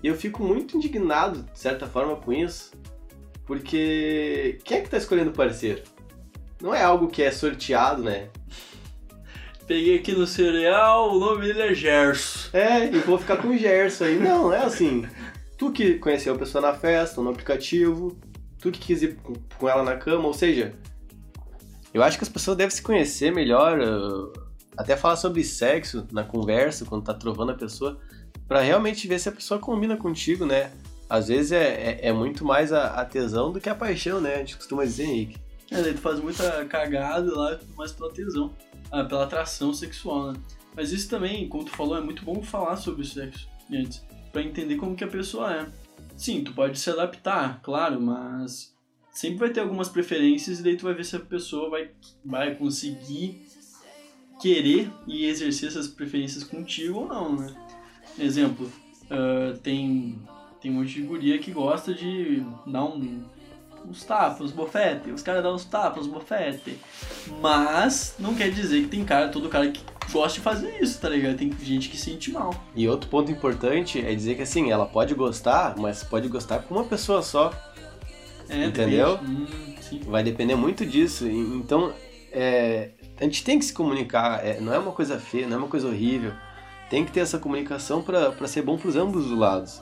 E 0.02 0.06
eu 0.06 0.16
fico 0.16 0.42
muito 0.42 0.74
indignado, 0.74 1.42
de 1.52 1.58
certa 1.58 1.86
forma, 1.86 2.16
com 2.16 2.32
isso. 2.32 2.72
Porque 3.44 4.58
quem 4.64 4.78
é 4.78 4.80
que 4.80 4.88
tá 4.88 4.96
escolhendo 4.96 5.30
o 5.30 5.34
parceiro? 5.34 5.82
não 6.62 6.72
é 6.72 6.82
algo 6.82 7.08
que 7.08 7.22
é 7.22 7.30
sorteado, 7.30 8.02
né? 8.02 8.28
Peguei 9.66 9.98
aqui 9.98 10.12
no 10.12 10.26
cereal, 10.26 11.14
o 11.14 11.18
nome 11.18 11.46
dele 11.46 11.62
é 11.62 11.74
Gerson. 11.74 12.56
É, 12.56 12.86
e 12.86 13.00
vou 13.00 13.18
ficar 13.18 13.36
com 13.36 13.48
o 13.48 13.58
Gerson 13.58 14.04
aí. 14.04 14.18
Não, 14.18 14.50
é 14.50 14.64
assim. 14.64 15.06
Tu 15.58 15.70
que 15.72 15.98
conheceu 15.98 16.34
a 16.34 16.38
pessoa 16.38 16.62
na 16.62 16.72
festa, 16.72 17.20
no 17.20 17.30
aplicativo, 17.30 18.16
tu 18.58 18.70
que 18.70 18.78
quis 18.78 19.02
ir 19.02 19.18
com 19.58 19.68
ela 19.68 19.82
na 19.82 19.96
cama, 19.96 20.26
ou 20.26 20.32
seja, 20.32 20.72
eu 21.92 22.02
acho 22.02 22.16
que 22.16 22.24
as 22.24 22.30
pessoas 22.30 22.56
devem 22.56 22.74
se 22.74 22.82
conhecer 22.82 23.32
melhor, 23.32 23.78
uh, 23.80 24.32
até 24.76 24.96
falar 24.96 25.16
sobre 25.16 25.44
sexo 25.44 26.06
na 26.10 26.24
conversa, 26.24 26.84
quando 26.84 27.04
tá 27.04 27.14
trovando 27.14 27.52
a 27.52 27.54
pessoa, 27.54 27.98
para 28.48 28.60
realmente 28.60 29.06
ver 29.06 29.18
se 29.18 29.28
a 29.28 29.32
pessoa 29.32 29.60
combina 29.60 29.96
contigo, 29.96 30.46
né? 30.46 30.72
Às 31.08 31.28
vezes 31.28 31.52
é, 31.52 32.00
é, 32.00 32.08
é 32.08 32.12
muito 32.12 32.44
mais 32.44 32.72
a, 32.72 33.00
a, 33.00 33.04
tesão 33.04 33.52
do 33.52 33.60
que 33.60 33.68
a 33.68 33.74
paixão, 33.74 34.20
né? 34.20 34.36
A 34.36 34.38
gente 34.38 34.56
costuma 34.56 34.84
dizer, 34.84 35.04
Henrique. 35.04 35.38
É, 35.70 35.82
daí 35.82 35.92
tu 35.92 36.00
faz 36.00 36.18
muita 36.20 36.64
cagada 36.64 37.34
lá, 37.34 37.58
mais 37.76 37.92
pela 37.92 38.10
tesão, 38.10 38.54
ah, 38.90 39.04
pela 39.04 39.24
atração 39.24 39.74
sexual, 39.74 40.32
né? 40.32 40.40
Mas 40.74 40.90
isso 40.90 41.10
também, 41.10 41.48
como 41.48 41.64
tu 41.64 41.70
falou, 41.70 41.98
é 41.98 42.00
muito 42.00 42.24
bom 42.24 42.42
falar 42.42 42.76
sobre 42.76 43.02
o 43.02 43.04
sexo 43.04 43.46
antes, 43.70 44.02
para 44.32 44.42
entender 44.42 44.76
como 44.76 44.96
que 44.96 45.04
a 45.04 45.08
pessoa 45.08 45.54
é. 45.54 45.66
Sim, 46.16 46.44
tu 46.44 46.54
pode 46.54 46.78
se 46.78 46.88
adaptar, 46.88 47.60
claro, 47.62 48.00
mas 48.00 48.71
sempre 49.12 49.38
vai 49.38 49.50
ter 49.50 49.60
algumas 49.60 49.88
preferências 49.88 50.58
e 50.58 50.62
daí 50.62 50.76
tu 50.76 50.84
vai 50.84 50.94
ver 50.94 51.04
se 51.04 51.14
a 51.14 51.20
pessoa 51.20 51.70
vai, 51.70 51.90
vai 52.24 52.54
conseguir 52.54 53.46
querer 54.40 54.90
e 55.06 55.26
exercer 55.26 55.68
essas 55.68 55.86
preferências 55.86 56.42
contigo 56.42 57.00
ou 57.00 57.06
não, 57.06 57.36
né? 57.36 57.54
Exemplo, 58.18 58.70
uh, 59.04 59.56
tem, 59.58 60.20
tem 60.60 60.70
um 60.70 60.74
monte 60.74 60.94
de 60.94 61.02
guria 61.02 61.38
que 61.38 61.52
gosta 61.52 61.94
de 61.94 62.42
dar 62.66 62.84
um 62.84 63.22
uns 63.88 64.04
tapas, 64.04 64.50
bofete. 64.50 65.10
Os 65.10 65.22
caras 65.22 65.42
dão 65.42 65.54
uns 65.54 65.64
tapas, 65.64 66.06
bofete. 66.06 66.78
Mas 67.40 68.14
não 68.18 68.34
quer 68.34 68.50
dizer 68.50 68.82
que 68.82 68.88
tem 68.88 69.04
cara, 69.04 69.28
todo 69.28 69.48
cara 69.48 69.70
que 69.70 69.80
gosta 70.10 70.38
de 70.38 70.40
fazer 70.40 70.80
isso, 70.80 71.00
tá 71.00 71.08
ligado? 71.08 71.36
Tem 71.36 71.52
gente 71.62 71.88
que 71.88 71.96
sente 71.96 72.30
mal. 72.30 72.54
E 72.74 72.88
outro 72.88 73.08
ponto 73.08 73.30
importante 73.30 73.98
é 74.00 74.14
dizer 74.14 74.36
que 74.36 74.42
assim, 74.42 74.70
ela 74.70 74.86
pode 74.86 75.14
gostar, 75.14 75.76
mas 75.76 76.04
pode 76.04 76.28
gostar 76.28 76.60
com 76.60 76.74
uma 76.74 76.84
pessoa 76.84 77.22
só. 77.22 77.52
É, 78.48 78.64
entendeu? 78.64 79.18
Hum, 79.22 79.46
Vai 80.06 80.22
depender 80.22 80.54
muito 80.54 80.86
disso. 80.86 81.26
Então, 81.26 81.92
é, 82.30 82.90
a 83.20 83.24
gente 83.24 83.44
tem 83.44 83.58
que 83.58 83.64
se 83.64 83.72
comunicar. 83.72 84.44
É, 84.44 84.60
não 84.60 84.72
é 84.72 84.78
uma 84.78 84.92
coisa 84.92 85.18
feia, 85.18 85.46
não 85.46 85.56
é 85.56 85.58
uma 85.58 85.68
coisa 85.68 85.88
horrível. 85.88 86.32
Tem 86.88 87.04
que 87.04 87.12
ter 87.12 87.20
essa 87.20 87.38
comunicação 87.38 88.02
para 88.02 88.46
ser 88.46 88.62
bom 88.62 88.76
pros 88.76 88.96
ambos 88.96 89.30
os 89.30 89.38
lados. 89.38 89.80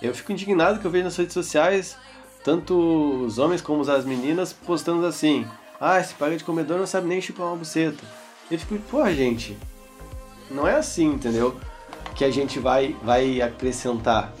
Eu 0.00 0.14
fico 0.14 0.32
indignado 0.32 0.80
que 0.80 0.86
eu 0.86 0.90
vejo 0.90 1.04
nas 1.04 1.16
redes 1.16 1.32
sociais 1.32 1.96
tanto 2.42 3.24
os 3.24 3.38
homens 3.38 3.60
como 3.62 3.88
as 3.88 4.04
meninas 4.04 4.52
postando 4.52 5.06
assim: 5.06 5.46
ah, 5.80 6.00
esse 6.00 6.14
paga 6.14 6.36
de 6.36 6.44
comedor 6.44 6.78
não 6.78 6.86
sabe 6.86 7.06
nem 7.06 7.20
chupar 7.20 7.46
uma 7.46 7.56
buceta. 7.56 8.04
Eu 8.50 8.58
fico, 8.58 8.78
pô, 8.90 9.08
gente, 9.10 9.56
não 10.50 10.66
é 10.66 10.76
assim, 10.76 11.06
entendeu? 11.06 11.56
Que 12.14 12.24
a 12.24 12.30
gente 12.30 12.58
vai, 12.58 12.96
vai 13.02 13.40
acrescentar. 13.40 14.32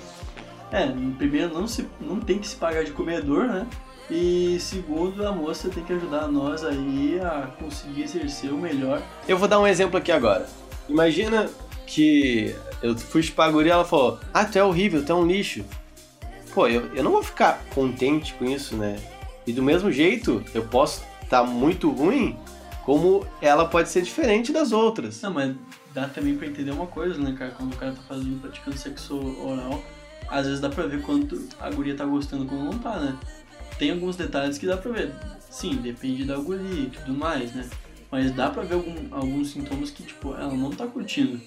É, 0.72 0.86
primeiro 1.18 1.52
não, 1.52 1.68
se, 1.68 1.86
não 2.00 2.18
tem 2.18 2.38
que 2.38 2.48
se 2.48 2.56
pagar 2.56 2.84
de 2.84 2.92
comedor, 2.92 3.46
né? 3.46 3.66
E 4.10 4.58
segundo, 4.58 5.26
a 5.26 5.32
moça 5.32 5.68
tem 5.68 5.84
que 5.84 5.92
ajudar 5.92 6.26
nós 6.28 6.64
aí 6.64 7.20
a 7.20 7.48
conseguir 7.58 8.02
exercer 8.02 8.52
o 8.52 8.58
melhor. 8.58 9.02
Eu 9.28 9.38
vou 9.38 9.46
dar 9.46 9.60
um 9.60 9.66
exemplo 9.66 9.96
aqui 9.96 10.10
agora. 10.10 10.46
Imagina 10.88 11.48
que 11.86 12.54
eu 12.82 12.96
fui 12.96 13.22
chupar 13.22 13.48
a 13.48 13.52
guria 13.52 13.70
e 13.70 13.72
ela 13.72 13.84
falou: 13.84 14.18
Ah, 14.32 14.44
tu 14.44 14.58
é 14.58 14.64
horrível, 14.64 15.04
tu 15.04 15.12
é 15.12 15.14
um 15.14 15.26
lixo 15.26 15.64
pô, 16.54 16.68
eu, 16.68 16.94
eu 16.94 17.02
não 17.02 17.10
vou 17.10 17.22
ficar 17.22 17.62
contente 17.74 18.34
com 18.34 18.44
isso, 18.44 18.76
né? 18.76 18.98
E 19.46 19.52
do 19.52 19.62
mesmo 19.62 19.90
jeito, 19.90 20.42
eu 20.54 20.62
posso 20.62 21.02
estar 21.22 21.40
tá 21.40 21.44
muito 21.44 21.90
ruim, 21.90 22.36
como 22.84 23.26
ela 23.40 23.66
pode 23.66 23.88
ser 23.88 24.02
diferente 24.02 24.52
das 24.52 24.72
outras. 24.72 25.20
Não, 25.22 25.32
mas 25.32 25.54
dá 25.92 26.08
também 26.08 26.36
pra 26.36 26.46
entender 26.46 26.70
uma 26.70 26.86
coisa, 26.86 27.18
né, 27.18 27.34
cara? 27.36 27.50
Quando 27.52 27.72
o 27.72 27.76
cara 27.76 27.92
tá 27.92 28.02
fazendo, 28.08 28.40
praticando 28.40 28.76
sexo 28.76 29.16
oral, 29.44 29.82
às 30.32 30.46
vezes 30.46 30.60
dá 30.60 30.70
pra 30.70 30.86
ver 30.86 31.02
quanto 31.02 31.46
a 31.60 31.70
guria 31.70 31.94
tá 31.94 32.06
gostando 32.06 32.46
quando 32.46 32.64
não 32.64 32.78
tá, 32.78 32.98
né? 32.98 33.18
Tem 33.78 33.90
alguns 33.90 34.16
detalhes 34.16 34.56
que 34.56 34.66
dá 34.66 34.78
pra 34.78 34.90
ver. 34.90 35.12
Sim, 35.50 35.76
depende 35.76 36.24
da 36.24 36.38
guria 36.38 36.84
e 36.84 36.90
tudo 36.90 37.12
mais, 37.12 37.52
né? 37.54 37.68
Mas 38.10 38.30
dá 38.30 38.48
pra 38.48 38.62
ver 38.62 38.76
algum, 38.76 38.94
alguns 39.10 39.50
sintomas 39.50 39.90
que, 39.90 40.02
tipo, 40.02 40.34
ela 40.34 40.54
não 40.54 40.70
tá 40.70 40.86
curtindo. 40.86 41.38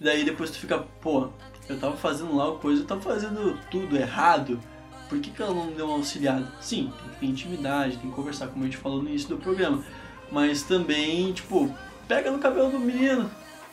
E 0.00 0.04
daí 0.04 0.24
depois 0.24 0.50
tu 0.52 0.58
fica, 0.58 0.78
pô, 0.78 1.30
eu 1.68 1.78
tava 1.80 1.96
fazendo 1.96 2.36
lá 2.36 2.48
o 2.48 2.58
coisa, 2.58 2.82
eu 2.82 2.86
tava 2.86 3.00
fazendo 3.00 3.58
tudo 3.68 3.96
errado. 3.96 4.60
Por 5.08 5.18
que, 5.18 5.30
que 5.30 5.42
ela 5.42 5.52
não 5.52 5.72
deu 5.72 5.86
uma 5.86 5.96
auxiliada? 5.96 6.46
Sim, 6.60 6.92
tem 6.96 7.10
que 7.10 7.20
ter 7.20 7.26
intimidade, 7.26 7.96
tem 7.96 8.08
que 8.08 8.14
conversar, 8.14 8.46
como 8.46 8.62
a 8.62 8.66
gente 8.66 8.76
falou 8.76 9.02
no 9.02 9.08
início 9.08 9.30
do 9.30 9.36
programa. 9.36 9.84
Mas 10.30 10.62
também, 10.62 11.32
tipo, 11.32 11.74
pega 12.06 12.30
no 12.30 12.38
cabelo 12.38 12.70
do 12.70 12.78
menino, 12.78 13.28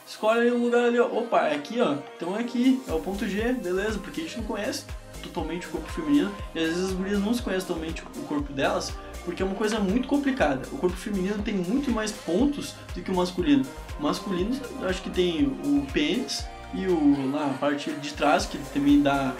escolhe 0.09 0.51
um 0.51 0.63
lugar 0.63 0.85
ali, 0.85 0.99
ó. 0.99 1.05
Opa, 1.05 1.47
é 1.47 1.55
aqui, 1.55 1.79
ó. 1.79 1.95
Então 2.15 2.35
é 2.35 2.41
aqui, 2.41 2.81
é 2.87 2.91
o 2.91 2.99
ponto 2.99 3.27
G, 3.27 3.53
beleza, 3.53 3.99
porque 3.99 4.21
a 4.21 4.23
gente 4.23 4.37
não 4.37 4.43
conhece 4.43 4.85
totalmente 5.21 5.67
o 5.67 5.69
corpo 5.69 5.91
feminino 5.91 6.31
e 6.55 6.59
às 6.59 6.67
vezes 6.67 6.85
as 6.85 6.91
mulheres 6.93 7.19
não 7.19 7.33
se 7.33 7.41
conhecem 7.41 7.67
totalmente 7.67 8.01
o 8.01 8.21
corpo 8.21 8.53
delas, 8.53 8.93
porque 9.25 9.43
é 9.43 9.45
uma 9.45 9.55
coisa 9.55 9.79
muito 9.79 10.07
complicada. 10.07 10.67
O 10.71 10.77
corpo 10.77 10.95
feminino 10.95 11.41
tem 11.43 11.53
muito 11.53 11.91
mais 11.91 12.11
pontos 12.11 12.73
do 12.95 13.01
que 13.01 13.11
o 13.11 13.15
masculino. 13.15 13.65
O 13.99 14.03
masculino, 14.03 14.59
eu 14.81 14.89
acho 14.89 15.01
que 15.01 15.09
tem 15.09 15.45
o 15.63 15.85
pênis 15.93 16.45
e 16.73 16.87
o, 16.87 17.31
lá, 17.31 17.47
a 17.47 17.53
parte 17.55 17.91
de 17.91 18.13
trás, 18.13 18.45
que 18.45 18.57
também 18.73 19.01
dá 19.01 19.33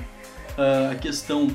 uh, 0.58 0.92
a 0.92 0.96
questão 0.96 1.48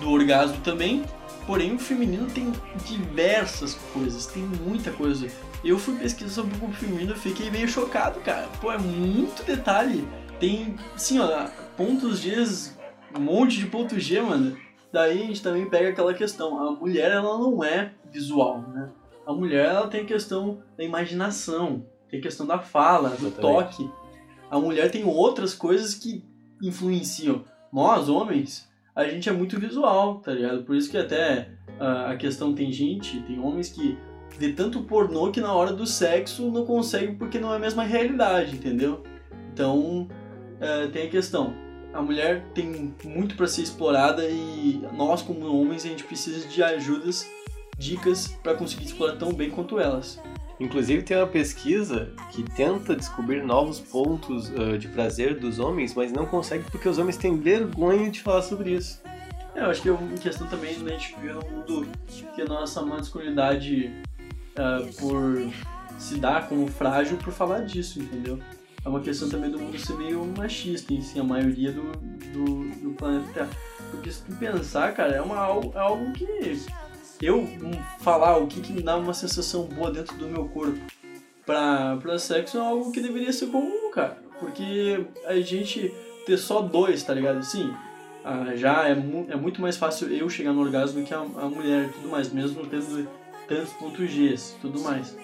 do 0.00 0.10
orgasmo 0.10 0.58
também. 0.58 1.04
Porém, 1.46 1.74
o 1.74 1.78
feminino 1.78 2.26
tem 2.26 2.52
diversas 2.86 3.74
coisas, 3.92 4.26
tem 4.26 4.42
muita 4.42 4.90
coisa. 4.90 5.28
Eu 5.64 5.78
fui 5.78 5.96
pesquisar 5.96 6.42
sobre 6.42 6.54
o 6.56 6.70
e 7.00 7.14
fiquei 7.14 7.50
meio 7.50 7.66
chocado, 7.66 8.20
cara. 8.20 8.46
Pô, 8.60 8.70
é 8.70 8.76
muito 8.76 9.42
detalhe. 9.44 10.06
Tem, 10.38 10.76
assim, 10.94 11.18
ó, 11.18 11.48
pontos 11.74 12.20
G, 12.20 12.36
um 13.16 13.20
monte 13.20 13.56
de 13.58 13.66
pontos 13.66 14.02
G, 14.02 14.20
mano. 14.20 14.56
Daí 14.92 15.22
a 15.22 15.26
gente 15.26 15.42
também 15.42 15.68
pega 15.68 15.88
aquela 15.88 16.12
questão, 16.12 16.60
a 16.60 16.70
mulher 16.72 17.10
ela 17.10 17.38
não 17.38 17.64
é 17.64 17.92
visual, 18.12 18.60
né? 18.60 18.90
A 19.26 19.32
mulher 19.32 19.70
ela 19.70 19.88
tem 19.88 20.02
a 20.02 20.06
questão 20.06 20.62
da 20.76 20.84
imaginação, 20.84 21.86
tem 22.10 22.20
a 22.20 22.22
questão 22.22 22.46
da 22.46 22.58
fala, 22.58 23.08
do 23.10 23.30
toque. 23.30 23.90
A 24.50 24.60
mulher 24.60 24.90
tem 24.90 25.02
outras 25.04 25.54
coisas 25.54 25.94
que 25.94 26.22
influenciam. 26.62 27.42
Nós, 27.72 28.08
homens, 28.08 28.68
a 28.94 29.04
gente 29.04 29.28
é 29.28 29.32
muito 29.32 29.58
visual, 29.58 30.20
tá 30.20 30.32
ligado? 30.32 30.62
Por 30.62 30.76
isso 30.76 30.90
que 30.90 30.98
até 30.98 31.48
uh, 31.80 32.12
a 32.12 32.16
questão 32.16 32.54
tem 32.54 32.70
gente, 32.70 33.20
tem 33.22 33.40
homens 33.40 33.70
que 33.70 33.98
vê 34.38 34.52
tanto 34.52 34.82
pornô 34.82 35.30
que 35.30 35.40
na 35.40 35.52
hora 35.52 35.72
do 35.72 35.86
sexo 35.86 36.50
não 36.50 36.64
consegue 36.64 37.14
porque 37.14 37.38
não 37.38 37.52
é 37.52 37.56
a 37.56 37.60
mesma 37.60 37.84
realidade, 37.84 38.54
entendeu? 38.56 39.02
Então, 39.52 40.08
uh, 40.60 40.90
tem 40.92 41.06
a 41.06 41.10
questão 41.10 41.64
a 41.94 42.02
mulher 42.02 42.44
tem 42.52 42.92
muito 43.04 43.36
para 43.36 43.46
ser 43.46 43.62
explorada 43.62 44.28
e 44.28 44.82
nós 44.92 45.22
como 45.22 45.46
homens 45.46 45.84
a 45.84 45.88
gente 45.88 46.02
precisa 46.02 46.46
de 46.46 46.62
ajudas, 46.62 47.30
dicas 47.78 48.26
para 48.42 48.54
conseguir 48.54 48.84
explorar 48.84 49.16
tão 49.16 49.32
bem 49.32 49.48
quanto 49.48 49.78
elas. 49.78 50.20
Inclusive 50.58 51.02
tem 51.02 51.16
uma 51.16 51.26
pesquisa 51.26 52.12
que 52.30 52.42
tenta 52.42 52.96
descobrir 52.96 53.44
novos 53.44 53.78
pontos 53.78 54.50
uh, 54.50 54.76
de 54.76 54.88
prazer 54.88 55.38
dos 55.38 55.58
homens, 55.58 55.94
mas 55.94 56.12
não 56.12 56.26
consegue 56.26 56.64
porque 56.70 56.88
os 56.88 56.98
homens 56.98 57.16
têm 57.16 57.38
vergonha 57.38 58.10
de 58.10 58.20
falar 58.20 58.42
sobre 58.42 58.72
isso. 58.72 59.00
É, 59.54 59.60
eu 59.60 59.66
acho 59.66 59.80
que 59.80 59.88
é 59.88 59.92
uma 59.92 60.16
questão 60.16 60.48
também 60.48 60.76
da 60.82 60.90
gente 60.90 61.14
viver 61.14 61.34
num 61.34 61.48
mundo 61.48 61.86
que 62.34 62.42
a 62.42 62.44
nossa 62.44 62.82
masculinidade, 62.82 63.92
uh, 64.58 64.92
por 64.94 65.50
se 65.98 66.16
dar 66.16 66.48
como 66.48 66.66
frágil, 66.66 67.16
por 67.18 67.32
falar 67.32 67.60
disso, 67.60 68.00
entendeu? 68.00 68.38
é 68.84 68.88
uma 68.88 69.00
questão 69.00 69.28
também 69.28 69.50
do 69.50 69.58
mundo 69.58 69.78
ser 69.78 69.94
meio 69.94 70.24
machista 70.36 70.92
em 70.92 71.00
si, 71.00 71.18
a 71.18 71.24
maioria 71.24 71.72
do, 71.72 71.92
do, 72.32 72.68
do 72.80 72.90
planeta 72.90 73.26
Terra. 73.32 73.50
Porque 73.90 74.10
se 74.10 74.22
tu 74.22 74.36
pensar, 74.36 74.92
cara, 74.92 75.14
é, 75.14 75.22
uma, 75.22 75.36
é 75.36 75.78
algo 75.78 76.12
que 76.12 76.60
eu 77.22 77.48
falar 78.00 78.36
o 78.36 78.46
que, 78.46 78.60
que 78.60 78.72
me 78.72 78.82
dá 78.82 78.96
uma 78.96 79.14
sensação 79.14 79.64
boa 79.64 79.90
dentro 79.90 80.16
do 80.18 80.26
meu 80.28 80.46
corpo 80.48 80.78
pra, 81.46 81.96
pra 81.96 82.18
sexo 82.18 82.58
é 82.58 82.60
algo 82.60 82.92
que 82.92 83.00
deveria 83.00 83.32
ser 83.32 83.46
comum, 83.46 83.90
cara. 83.90 84.18
Porque 84.38 85.06
a 85.24 85.36
gente 85.36 85.94
ter 86.26 86.36
só 86.36 86.60
dois, 86.60 87.02
tá 87.02 87.14
ligado? 87.14 87.42
Sim, 87.42 87.72
ah, 88.22 88.54
já 88.54 88.86
é, 88.86 88.94
mu 88.94 89.26
é 89.30 89.36
muito 89.36 89.62
mais 89.62 89.78
fácil 89.78 90.12
eu 90.12 90.28
chegar 90.28 90.52
no 90.52 90.60
orgasmo 90.60 91.00
do 91.00 91.06
que 91.06 91.14
a, 91.14 91.20
a 91.20 91.48
mulher 91.48 91.86
e 91.86 91.92
tudo 91.92 92.08
mais, 92.08 92.30
mesmo 92.30 92.66
tendo 92.66 93.08
tantos 93.48 93.72
pontos 93.74 94.10
G 94.10 94.34
e 94.34 94.60
tudo 94.60 94.80
mais. 94.80 95.16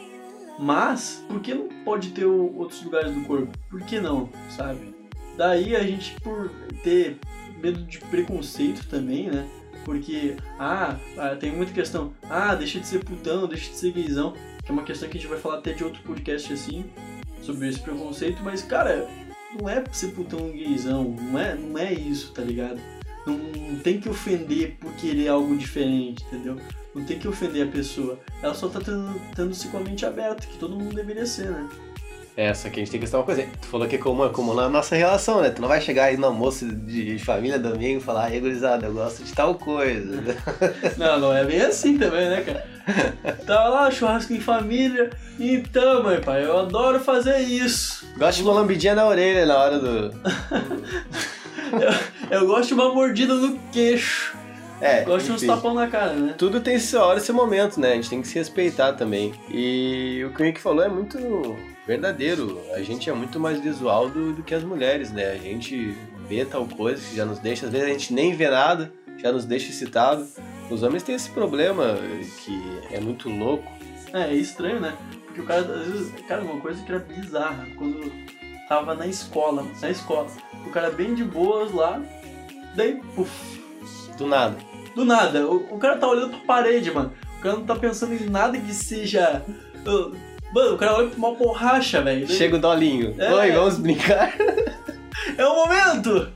Mas, 0.59 1.25
por 1.27 1.41
que 1.41 1.55
não 1.55 1.69
pode 1.85 2.11
ter 2.11 2.27
outros 2.27 2.83
lugares 2.83 3.15
do 3.15 3.23
corpo? 3.23 3.57
Por 3.71 3.81
que 3.83 3.99
não, 3.99 4.29
sabe? 4.51 4.95
Daí 5.37 5.75
a 5.75 5.83
gente, 5.83 6.21
por 6.21 6.51
ter 6.83 7.19
medo 7.63 7.83
de 7.83 7.99
preconceito 7.99 8.87
também, 8.89 9.31
né? 9.31 9.49
Porque, 9.85 10.37
ah, 10.59 10.99
ah, 11.17 11.37
tem 11.37 11.51
muita 11.51 11.73
questão, 11.73 12.13
ah, 12.29 12.55
deixa 12.55 12.79
de 12.79 12.87
ser 12.87 13.03
putão, 13.03 13.47
deixa 13.47 13.71
de 13.71 13.77
ser 13.77 13.93
gaysão, 13.93 14.35
que 14.63 14.71
é 14.71 14.73
uma 14.73 14.83
questão 14.83 15.09
que 15.09 15.17
a 15.17 15.21
gente 15.21 15.31
vai 15.31 15.39
falar 15.39 15.59
até 15.59 15.73
de 15.73 15.83
outro 15.83 16.03
podcast 16.03 16.53
assim, 16.53 16.85
sobre 17.41 17.69
esse 17.69 17.81
preconceito, 17.81 18.43
mas, 18.43 18.63
cara, 18.63 19.09
não 19.59 19.69
é 19.69 19.83
ser 19.93 20.09
putão 20.09 20.51
gaysão, 20.51 21.17
não 21.19 21.39
é, 21.39 21.55
não 21.55 21.79
é 21.79 21.93
isso, 21.93 22.33
tá 22.33 22.43
ligado? 22.43 22.79
Não, 23.27 23.39
não 23.39 23.79
tem 23.81 23.99
que 23.99 24.09
ofender 24.09 24.77
por 24.79 24.93
querer 24.95 25.29
algo 25.29 25.57
diferente, 25.57 26.23
entendeu? 26.25 26.57
Não 26.95 27.05
tem 27.05 27.19
que 27.19 27.29
ofender 27.29 27.69
a 27.69 27.71
pessoa. 27.71 28.19
Ela 28.43 28.55
só 28.55 28.69
tá 28.69 28.81
tendo, 28.81 29.21
tendo 29.35 29.55
se 29.55 29.69
com 29.69 29.79
a 29.79 29.81
mente 29.81 30.05
aberta, 30.05 30.47
que 30.47 30.59
todo 30.59 30.77
mundo 30.77 30.95
deveria 30.95 31.27
ser, 31.27 31.51
né? 31.51 31.69
É, 32.37 32.55
só 32.55 32.71
que 32.71 32.77
a 32.77 32.79
gente 32.79 32.91
tem 32.91 33.01
que 33.01 33.05
estar 33.05 33.19
uma 33.19 33.25
coisa. 33.25 33.47
Tu 33.61 33.67
falou 33.67 33.87
que 33.87 33.97
é 33.97 33.99
como, 33.99 34.29
como 34.31 34.55
na 34.55 34.69
nossa 34.69 34.97
relação, 34.97 35.43
né? 35.43 35.51
Tu 35.51 35.61
não 35.61 35.69
vai 35.69 35.81
chegar 35.81 36.05
aí 36.05 36.17
no 36.17 36.27
almoço 36.27 36.65
de 36.67 37.19
família 37.19 37.59
domingo 37.59 37.99
e 37.99 38.03
falar, 38.03 38.33
ei, 38.33 38.41
gurizada, 38.41 38.87
eu 38.87 38.95
gosto 38.95 39.23
de 39.23 39.33
tal 39.33 39.55
coisa. 39.57 40.37
não, 40.97 41.19
não 41.21 41.37
é 41.37 41.45
bem 41.45 41.61
assim 41.61 41.99
também, 41.99 42.29
né, 42.31 42.41
cara? 42.41 43.35
Tava 43.47 43.69
lá, 43.69 43.91
churrasco 43.91 44.33
em 44.33 44.41
família. 44.41 45.11
Então, 45.39 46.03
mãe, 46.03 46.21
pai, 46.21 46.45
eu 46.45 46.59
adoro 46.59 46.99
fazer 46.99 47.41
isso. 47.41 48.07
Gosto 48.17 48.39
de 48.39 48.45
uma 48.45 48.55
lambidinha 48.55 48.95
na 48.95 49.07
orelha 49.07 49.45
na 49.45 49.59
hora 49.59 49.79
do. 49.79 50.15
eu, 52.31 52.41
eu 52.41 52.47
gosto 52.47 52.69
de 52.69 52.75
uma 52.75 52.95
mordida 52.95 53.35
no 53.35 53.59
queixo. 53.71 54.40
É, 54.81 55.05
Gosto 55.05 55.27
de 55.27 55.33
uns 55.33 55.43
tapão 55.43 55.75
na 55.75 55.87
cara, 55.87 56.15
né? 56.15 56.35
Tudo 56.39 56.61
tem 56.61 56.79
sua 56.79 57.05
hora 57.05 57.19
e 57.19 57.23
seu 57.23 57.35
momento, 57.35 57.79
né? 57.79 57.93
A 57.93 57.95
gente 57.97 58.09
tem 58.09 58.23
que 58.23 58.29
se 58.29 58.35
respeitar 58.35 58.95
também. 58.95 59.35
E 59.51 60.25
o 60.25 60.35
que 60.35 60.43
o 60.43 60.45
Henrique 60.45 60.61
falou 60.61 60.83
é 60.83 60.89
muito 60.89 61.19
verdadeiro. 61.87 62.61
A 62.75 62.83
gente 62.83 63.11
é 63.11 63.13
muito 63.13 63.39
mais 63.39 63.61
visual 63.61 64.09
do, 64.09 64.33
do 64.33 64.43
que 64.43 64.55
as 64.55 64.65
mulheres, 64.65 65.11
né? 65.11 65.33
A 65.33 65.37
gente 65.37 65.95
vê 66.27 66.45
tal 66.45 66.67
coisa 66.67 67.03
que 67.07 67.17
já 67.17 67.25
nos 67.25 67.39
deixa, 67.39 67.67
às 67.67 67.73
vezes 67.73 67.87
a 67.87 67.91
gente 67.91 68.15
nem 68.15 68.35
vê 68.35 68.49
nada, 68.49 68.93
já 69.19 69.33
nos 69.33 69.45
deixa 69.45 69.71
excitado. 69.71 70.27
Os 70.71 70.83
homens 70.83 71.03
têm 71.03 71.15
esse 71.15 71.29
problema 71.31 71.97
que 72.45 72.81
é 72.93 73.01
muito 73.01 73.29
louco. 73.29 73.71
É, 74.13 74.31
é 74.31 74.35
estranho, 74.35 74.81
né? 74.81 74.97
Porque 75.27 75.41
o 75.41 75.45
cara, 75.45 75.61
às 75.61 75.87
vezes, 75.87 76.13
cara, 76.27 76.43
uma 76.43 76.61
coisa 76.61 76.83
que 76.83 76.91
era 76.91 77.01
bizarra, 77.01 77.67
quando 77.77 78.11
tava 78.69 78.95
na 78.95 79.07
escola, 79.07 79.67
na 79.81 79.91
escola, 79.91 80.29
o 80.65 80.71
cara 80.71 80.91
bem 80.91 81.15
de 81.15 81.25
boas 81.25 81.73
lá, 81.73 82.01
daí, 82.75 83.01
puf. 83.15 83.60
Do 84.21 84.27
nada 84.29 84.71
do 84.95 85.05
nada. 85.05 85.47
O, 85.47 85.75
o 85.75 85.79
cara 85.79 85.97
tá 85.97 86.07
olhando 86.07 86.31
pra 86.31 86.41
parede, 86.41 86.91
mano. 86.91 87.13
O 87.39 87.43
cara 87.43 87.57
não 87.57 87.65
tá 87.65 87.75
pensando 87.75 88.15
em 88.15 88.29
nada 88.29 88.59
que 88.59 88.73
seja. 88.73 89.43
Mano, 90.53 90.75
o 90.75 90.79
cara 90.79 90.95
olha 90.95 91.09
pra 91.09 91.19
uma 91.19 91.35
borracha, 91.35 92.03
velho. 92.03 92.29
Chega 92.29 92.57
o 92.57 92.61
dolinho. 92.61 93.15
É. 93.19 93.33
Oi, 93.33 93.53
vamos 93.53 93.79
brincar. 93.79 94.35
é 95.37 95.47
o 95.47 95.55
momento! 95.55 96.29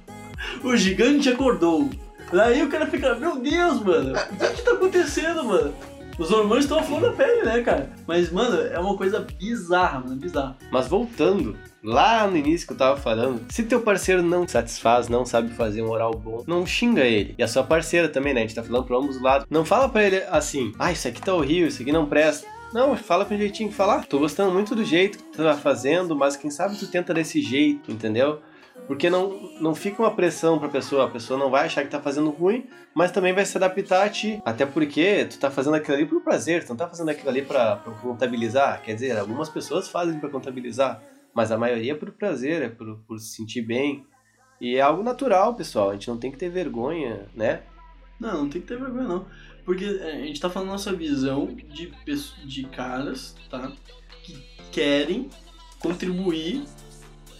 O 0.62 0.76
gigante 0.76 1.28
acordou. 1.28 1.90
Daí 2.32 2.62
o 2.62 2.68
cara 2.68 2.86
fica, 2.86 3.14
meu 3.14 3.36
Deus, 3.38 3.80
mano, 3.80 4.12
o 4.12 4.54
que, 4.54 4.62
tá 4.62 4.72
acontecendo, 4.72 5.44
mano? 5.44 5.74
Os 6.18 6.30
hormônios 6.30 6.64
estão 6.64 6.78
a 6.78 6.82
flor 6.82 7.00
da 7.00 7.12
pele, 7.12 7.42
né, 7.42 7.60
cara? 7.60 7.90
Mas, 8.06 8.30
mano, 8.30 8.60
é 8.60 8.78
uma 8.78 8.96
coisa 8.96 9.20
bizarra, 9.20 10.00
mano, 10.00 10.16
bizarra. 10.16 10.56
Mas 10.70 10.88
voltando, 10.88 11.56
lá 11.84 12.26
no 12.26 12.36
início 12.36 12.66
que 12.66 12.72
eu 12.72 12.78
tava 12.78 12.96
falando, 12.96 13.42
se 13.50 13.62
teu 13.62 13.82
parceiro 13.82 14.22
não 14.22 14.48
satisfaz, 14.48 15.08
não 15.08 15.26
sabe 15.26 15.52
fazer 15.52 15.82
um 15.82 15.90
oral 15.90 16.12
bom, 16.12 16.42
não 16.46 16.66
xinga 16.66 17.04
ele. 17.04 17.34
E 17.36 17.42
a 17.42 17.48
sua 17.48 17.62
parceira 17.62 18.08
também, 18.08 18.32
né? 18.32 18.40
A 18.40 18.46
gente 18.46 18.54
tá 18.54 18.62
falando 18.62 18.86
pra 18.86 18.96
ambos 18.96 19.16
os 19.16 19.22
lados. 19.22 19.46
Não 19.50 19.64
fala 19.64 19.88
pra 19.88 20.02
ele 20.02 20.22
assim, 20.30 20.72
ah, 20.78 20.90
isso 20.90 21.06
aqui 21.06 21.20
tá 21.20 21.34
horrível, 21.34 21.68
isso 21.68 21.82
aqui 21.82 21.92
não 21.92 22.06
presta. 22.06 22.46
Não, 22.72 22.96
fala 22.96 23.24
com 23.24 23.36
jeitinho 23.36 23.68
que 23.68 23.74
falar. 23.74 24.04
Tô 24.06 24.18
gostando 24.18 24.52
muito 24.52 24.74
do 24.74 24.84
jeito 24.84 25.18
que 25.18 25.24
tu 25.24 25.44
tá 25.44 25.54
fazendo, 25.54 26.16
mas 26.16 26.36
quem 26.36 26.50
sabe 26.50 26.76
tu 26.76 26.88
tenta 26.88 27.14
desse 27.14 27.40
jeito, 27.40 27.92
entendeu? 27.92 28.40
Porque 28.88 29.08
não, 29.08 29.32
não 29.60 29.74
fica 29.74 30.02
uma 30.02 30.10
pressão 30.10 30.58
pra 30.58 30.68
pessoa, 30.68 31.04
a 31.04 31.08
pessoa 31.08 31.38
não 31.38 31.50
vai 31.50 31.66
achar 31.66 31.84
que 31.84 31.90
tá 31.90 32.00
fazendo 32.00 32.30
ruim, 32.30 32.66
mas 32.92 33.12
também 33.12 33.32
vai 33.32 33.44
se 33.44 33.56
adaptar 33.56 34.04
a 34.04 34.08
ti. 34.08 34.42
Até 34.44 34.66
porque 34.66 35.26
tu 35.26 35.38
tá 35.38 35.50
fazendo 35.50 35.74
aquilo 35.74 35.96
ali 35.96 36.06
por 36.06 36.20
prazer, 36.22 36.64
tu 36.64 36.70
não 36.70 36.76
tá 36.76 36.88
fazendo 36.88 37.08
aquilo 37.10 37.28
ali 37.30 37.42
pra, 37.42 37.76
pra 37.76 37.92
contabilizar. 37.94 38.82
Quer 38.82 38.94
dizer, 38.94 39.16
algumas 39.16 39.48
pessoas 39.48 39.88
fazem 39.88 40.18
para 40.18 40.28
contabilizar, 40.28 41.00
mas 41.34 41.50
a 41.50 41.58
maioria 41.58 41.92
é 41.92 41.96
por 41.96 42.12
prazer, 42.12 42.62
é 42.62 42.68
por, 42.68 42.96
por 43.06 43.18
se 43.18 43.34
sentir 43.34 43.62
bem. 43.62 44.06
E 44.60 44.76
é 44.76 44.80
algo 44.80 45.02
natural, 45.02 45.54
pessoal, 45.54 45.90
a 45.90 45.92
gente 45.94 46.08
não 46.08 46.16
tem 46.16 46.30
que 46.30 46.38
ter 46.38 46.48
vergonha, 46.48 47.26
né? 47.34 47.62
Não, 48.18 48.44
não 48.44 48.48
tem 48.48 48.60
que 48.60 48.68
ter 48.68 48.78
vergonha 48.78 49.08
não. 49.08 49.26
Porque 49.64 49.84
é, 49.84 50.22
a 50.22 50.26
gente 50.26 50.40
tá 50.40 50.48
falando 50.48 50.68
nossa 50.68 50.92
visão 50.92 51.46
de, 51.46 51.92
de 52.44 52.64
caras, 52.64 53.34
tá? 53.50 53.72
Que 54.22 54.42
querem 54.70 55.28
contribuir 55.80 56.64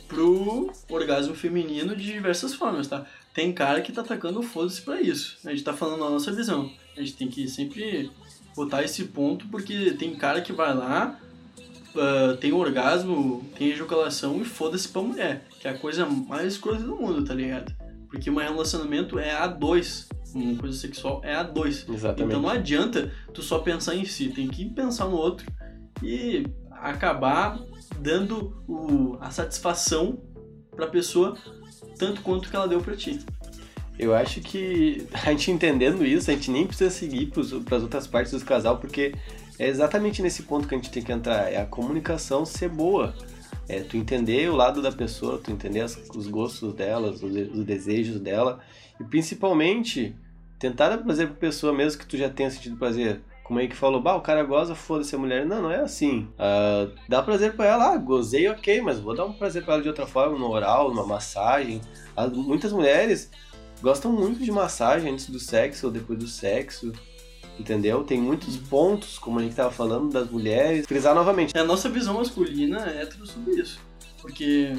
pro 0.09 0.71
orgasmo 0.89 1.35
feminino 1.35 1.95
de 1.97 2.05
diversas 2.05 2.55
formas, 2.55 2.89
tá? 2.89 3.07
Tem 3.33 3.53
cara 3.53 3.81
que 3.81 3.93
tá 3.93 4.01
atacando 4.01 4.43
foda-se 4.43 4.83
pra 4.83 5.01
isso. 5.01 5.39
A 5.45 5.51
gente 5.51 5.65
tá 5.65 5.73
falando 5.73 6.05
a 6.05 6.11
nossa 6.11 6.33
visão. 6.33 6.71
A 6.97 7.01
gente 7.01 7.15
tem 7.15 7.29
que 7.29 7.49
sempre 7.49 8.11
botar 8.55 8.83
esse 8.83 9.05
ponto, 9.07 9.49
porque 9.49 9.93
tem 9.93 10.15
cara 10.15 10.41
que 10.41 10.53
vai 10.53 10.75
lá, 10.75 11.19
uh, 11.95 12.37
tem 12.37 12.53
orgasmo, 12.53 13.45
tem 13.57 13.71
ejaculação 13.71 14.41
e 14.41 14.45
foda-se 14.45 14.89
pra 14.89 15.03
mulher. 15.03 15.47
Que 15.61 15.69
é 15.69 15.71
a 15.71 15.79
coisa 15.79 16.07
mais 16.07 16.55
escrota 16.55 16.83
do 16.83 16.97
mundo, 16.97 17.25
tá 17.25 17.35
ligado? 17.35 17.75
Porque 18.09 18.31
um 18.31 18.37
relacionamento 18.37 19.19
é 19.19 19.33
a 19.33 19.47
dois. 19.47 20.09
Uma 20.35 20.57
coisa 20.57 20.77
sexual 20.77 21.21
é 21.25 21.35
a 21.35 21.43
dois. 21.43 21.87
Exatamente. 21.89 22.23
Então 22.25 22.43
não 22.43 22.49
adianta 22.49 23.13
tu 23.33 23.43
só 23.43 23.59
pensar 23.59 23.95
em 23.95 24.05
si, 24.05 24.29
tem 24.29 24.49
que 24.49 24.65
pensar 24.65 25.07
no 25.07 25.17
outro 25.17 25.47
e 26.03 26.45
acabar 26.71 27.59
dando 27.99 28.57
o, 28.69 29.17
a 29.21 29.31
satisfação 29.31 30.19
pra 30.75 30.87
pessoa 30.87 31.37
tanto 31.99 32.21
quanto 32.23 32.51
que 32.51 32.57
ela 32.57 32.67
deu 32.67 32.81
pra 32.81 32.97
ti. 32.97 33.21
Eu 33.99 34.15
acho 34.15 34.41
que 34.41 35.07
a 35.15 35.31
gente 35.31 35.51
entendendo 35.51 36.05
isso, 36.05 36.31
a 36.31 36.35
gente 36.35 36.51
nem 36.51 36.67
precisa 36.67 36.91
seguir 36.91 37.27
para 37.27 37.77
as 37.77 37.83
outras 37.83 38.07
partes 38.07 38.33
do 38.33 38.45
casal, 38.45 38.79
porque 38.79 39.15
é 39.59 39.69
exatamente 39.69 40.21
nesse 40.21 40.43
ponto 40.43 40.67
que 40.67 40.75
a 40.75 40.79
gente 40.79 40.91
tem 40.91 41.03
que 41.03 41.13
entrar. 41.13 41.53
É 41.53 41.61
a 41.61 41.67
comunicação 41.67 42.45
ser 42.45 42.69
boa. 42.69 43.15
É 43.69 43.81
tu 43.81 43.97
entender 43.97 44.51
o 44.51 44.57
lado 44.57 44.83
da 44.83 44.93
pessoa, 44.93 45.41
tu 45.43 45.51
entender 45.51 45.81
as, 45.81 45.97
os 46.15 46.27
gostos 46.27 46.75
dela, 46.75 47.11
os, 47.11 47.23
os, 47.23 47.65
desejos 47.65 48.21
dela. 48.21 48.61
E 49.01 49.05
principalmente 49.05 50.15
tentar 50.59 50.91
dar 50.91 50.99
prazer 50.99 51.29
pra 51.29 51.37
pessoa 51.37 51.73
mesmo 51.73 51.99
que 51.99 52.07
tu 52.07 52.17
já 52.17 52.29
tenha 52.29 52.51
sentido 52.51 52.77
prazer. 52.77 53.21
Como 53.45 53.61
é 53.61 53.67
que 53.67 53.77
falou, 53.77 54.01
bah, 54.01 54.17
o 54.17 54.23
cara 54.23 54.43
goza, 54.43 54.75
foda-se 54.75 55.15
a 55.15 55.19
mulher. 55.19 55.47
Não, 55.47 55.63
não 55.63 55.71
é 55.71 55.81
assim. 55.81 56.29
Uh, 56.35 56.91
dá 57.09 57.23
prazer 57.23 57.55
pra 57.55 57.67
ela, 57.67 57.93
ah, 57.93 57.97
gozei, 57.97 58.49
ok, 58.49 58.81
mas 58.81 58.99
vou 58.99 59.15
dar 59.15 59.27
um 59.27 59.35
prazer 59.35 59.63
pra 59.63 59.75
ela 59.75 59.83
de 59.83 59.89
outra 59.89 60.07
forma, 60.07 60.39
no 60.39 60.49
oral, 60.49 60.89
numa 60.89 61.07
massagem. 61.07 61.81
As, 62.17 62.33
muitas 62.33 62.73
mulheres 62.73 63.31
gostam 63.83 64.11
muito 64.11 64.43
de 64.43 64.51
massagem 64.51 65.13
antes 65.13 65.29
do 65.29 65.39
sexo 65.39 65.87
ou 65.87 65.93
depois 65.93 66.19
do 66.19 66.27
sexo. 66.27 66.93
Entendeu? 67.59 68.03
Tem 68.03 68.21
muitos 68.21 68.57
pontos, 68.57 69.19
como 69.19 69.39
a 69.39 69.43
gente 69.43 69.53
estava 69.53 69.71
falando, 69.71 70.13
das 70.13 70.29
mulheres. 70.31 70.87
Frisar 70.87 71.15
novamente. 71.15 71.57
É 71.57 71.61
a 71.61 71.65
nossa 71.65 71.89
visão 71.89 72.15
masculina 72.15 72.91
é 72.91 73.03
hétero 73.03 73.27
sobre 73.27 73.61
isso. 73.61 73.81
Porque 74.21 74.73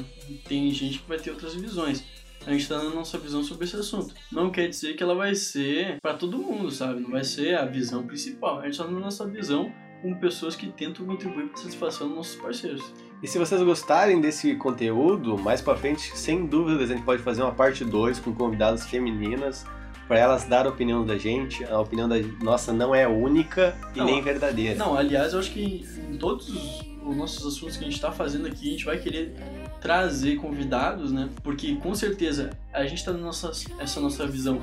tem 0.48 0.70
gente 0.72 0.98
que 0.98 1.08
vai 1.08 1.18
ter 1.18 1.30
outras 1.30 1.54
visões. 1.54 2.04
A 2.46 2.52
gente 2.52 2.68
tá 2.68 2.78
na 2.78 2.90
nossa 2.90 3.18
visão 3.18 3.42
sobre 3.42 3.64
esse 3.64 3.76
assunto. 3.76 4.14
Não 4.30 4.50
quer 4.50 4.68
dizer 4.68 4.94
que 4.94 5.02
ela 5.02 5.14
vai 5.14 5.34
ser 5.34 5.98
para 6.00 6.14
todo 6.14 6.38
mundo, 6.38 6.70
sabe? 6.70 7.00
Não 7.00 7.10
vai 7.10 7.24
ser 7.24 7.56
a 7.56 7.64
visão 7.64 8.06
principal. 8.06 8.60
A 8.60 8.66
gente 8.66 8.78
tá 8.78 8.84
na 8.84 9.00
nossa 9.00 9.26
visão 9.26 9.72
com 10.02 10.14
pessoas 10.14 10.54
que 10.54 10.68
tentam 10.68 11.04
contribuir 11.06 11.46
para 11.46 11.54
a 11.54 11.62
satisfação 11.62 12.06
dos 12.08 12.16
nossos 12.16 12.36
parceiros. 12.36 12.84
E 13.22 13.26
se 13.26 13.38
vocês 13.38 13.60
gostarem 13.62 14.20
desse 14.20 14.54
conteúdo, 14.56 15.38
mais 15.38 15.60
para 15.60 15.76
frente, 15.76 16.16
sem 16.16 16.46
dúvidas, 16.46 16.90
a 16.90 16.94
gente 16.94 17.04
pode 17.04 17.22
fazer 17.22 17.42
uma 17.42 17.54
parte 17.54 17.84
2 17.84 18.20
com 18.20 18.32
convidadas 18.32 18.86
femininas 18.86 19.64
para 20.06 20.18
elas 20.18 20.44
dar 20.44 20.66
a 20.66 20.68
opinião 20.68 21.04
da 21.04 21.18
gente. 21.18 21.64
A 21.64 21.80
opinião 21.80 22.08
da 22.08 22.16
nossa 22.42 22.72
não 22.72 22.94
é 22.94 23.06
única 23.06 23.76
e 23.94 23.98
não, 23.98 24.06
nem 24.06 24.22
verdadeira. 24.22 24.76
Não, 24.76 24.96
aliás, 24.96 25.32
eu 25.32 25.40
acho 25.40 25.50
que 25.50 25.86
em 26.10 26.16
todos 26.16 26.48
os 26.48 27.16
nossos 27.16 27.46
assuntos 27.46 27.76
que 27.76 27.84
a 27.84 27.86
gente 27.86 27.96
está 27.96 28.12
fazendo 28.12 28.46
aqui, 28.46 28.68
a 28.68 28.70
gente 28.72 28.84
vai 28.84 28.98
querer 28.98 29.34
trazer 29.80 30.36
convidados, 30.36 31.12
né? 31.12 31.28
Porque 31.42 31.76
com 31.76 31.94
certeza 31.94 32.50
a 32.72 32.82
gente 32.84 32.98
está 32.98 33.12
nessa 33.12 33.50
essa 33.78 34.00
nossa 34.00 34.26
visão 34.26 34.60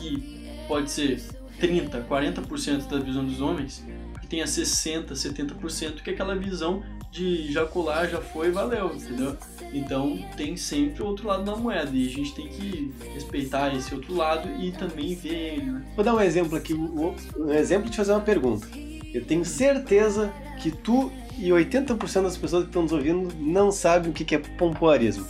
que 0.00 0.48
pode 0.66 0.90
ser 0.90 1.20
30, 1.60 2.06
40% 2.08 2.88
da 2.88 2.98
visão 2.98 3.24
dos 3.24 3.40
homens, 3.40 3.84
que 4.20 4.26
tenha 4.26 4.46
60, 4.46 5.14
70% 5.14 6.02
que 6.02 6.10
é 6.10 6.12
aquela 6.12 6.34
visão 6.34 6.82
de 7.14 7.52
já 7.52 7.64
colar, 7.64 8.08
já 8.08 8.20
foi, 8.20 8.50
valeu, 8.50 8.92
entendeu? 8.92 9.36
Então 9.72 10.18
tem 10.36 10.56
sempre 10.56 11.00
o 11.00 11.06
outro 11.06 11.28
lado 11.28 11.44
da 11.44 11.54
moeda 11.54 11.90
e 11.94 12.08
a 12.08 12.10
gente 12.10 12.34
tem 12.34 12.48
que 12.48 12.92
respeitar 13.14 13.72
esse 13.72 13.94
outro 13.94 14.16
lado 14.16 14.48
e 14.60 14.72
também 14.72 15.14
ver 15.14 15.54
ele. 15.54 15.70
Né? 15.70 15.84
Vou 15.94 16.04
dar 16.04 16.12
um 16.12 16.20
exemplo 16.20 16.56
aqui, 16.56 16.74
um 16.74 17.52
exemplo 17.52 17.88
de 17.88 17.96
fazer 17.96 18.10
uma 18.10 18.20
pergunta. 18.20 18.66
Eu 19.14 19.24
tenho 19.24 19.44
certeza 19.44 20.32
que 20.60 20.72
tu 20.72 21.12
e 21.38 21.50
80% 21.50 22.22
das 22.22 22.36
pessoas 22.36 22.64
que 22.64 22.70
estão 22.70 22.82
nos 22.82 22.90
ouvindo 22.90 23.32
não 23.38 23.70
sabem 23.70 24.10
o 24.10 24.12
que 24.12 24.34
é 24.34 24.38
pompoarismo. 24.38 25.26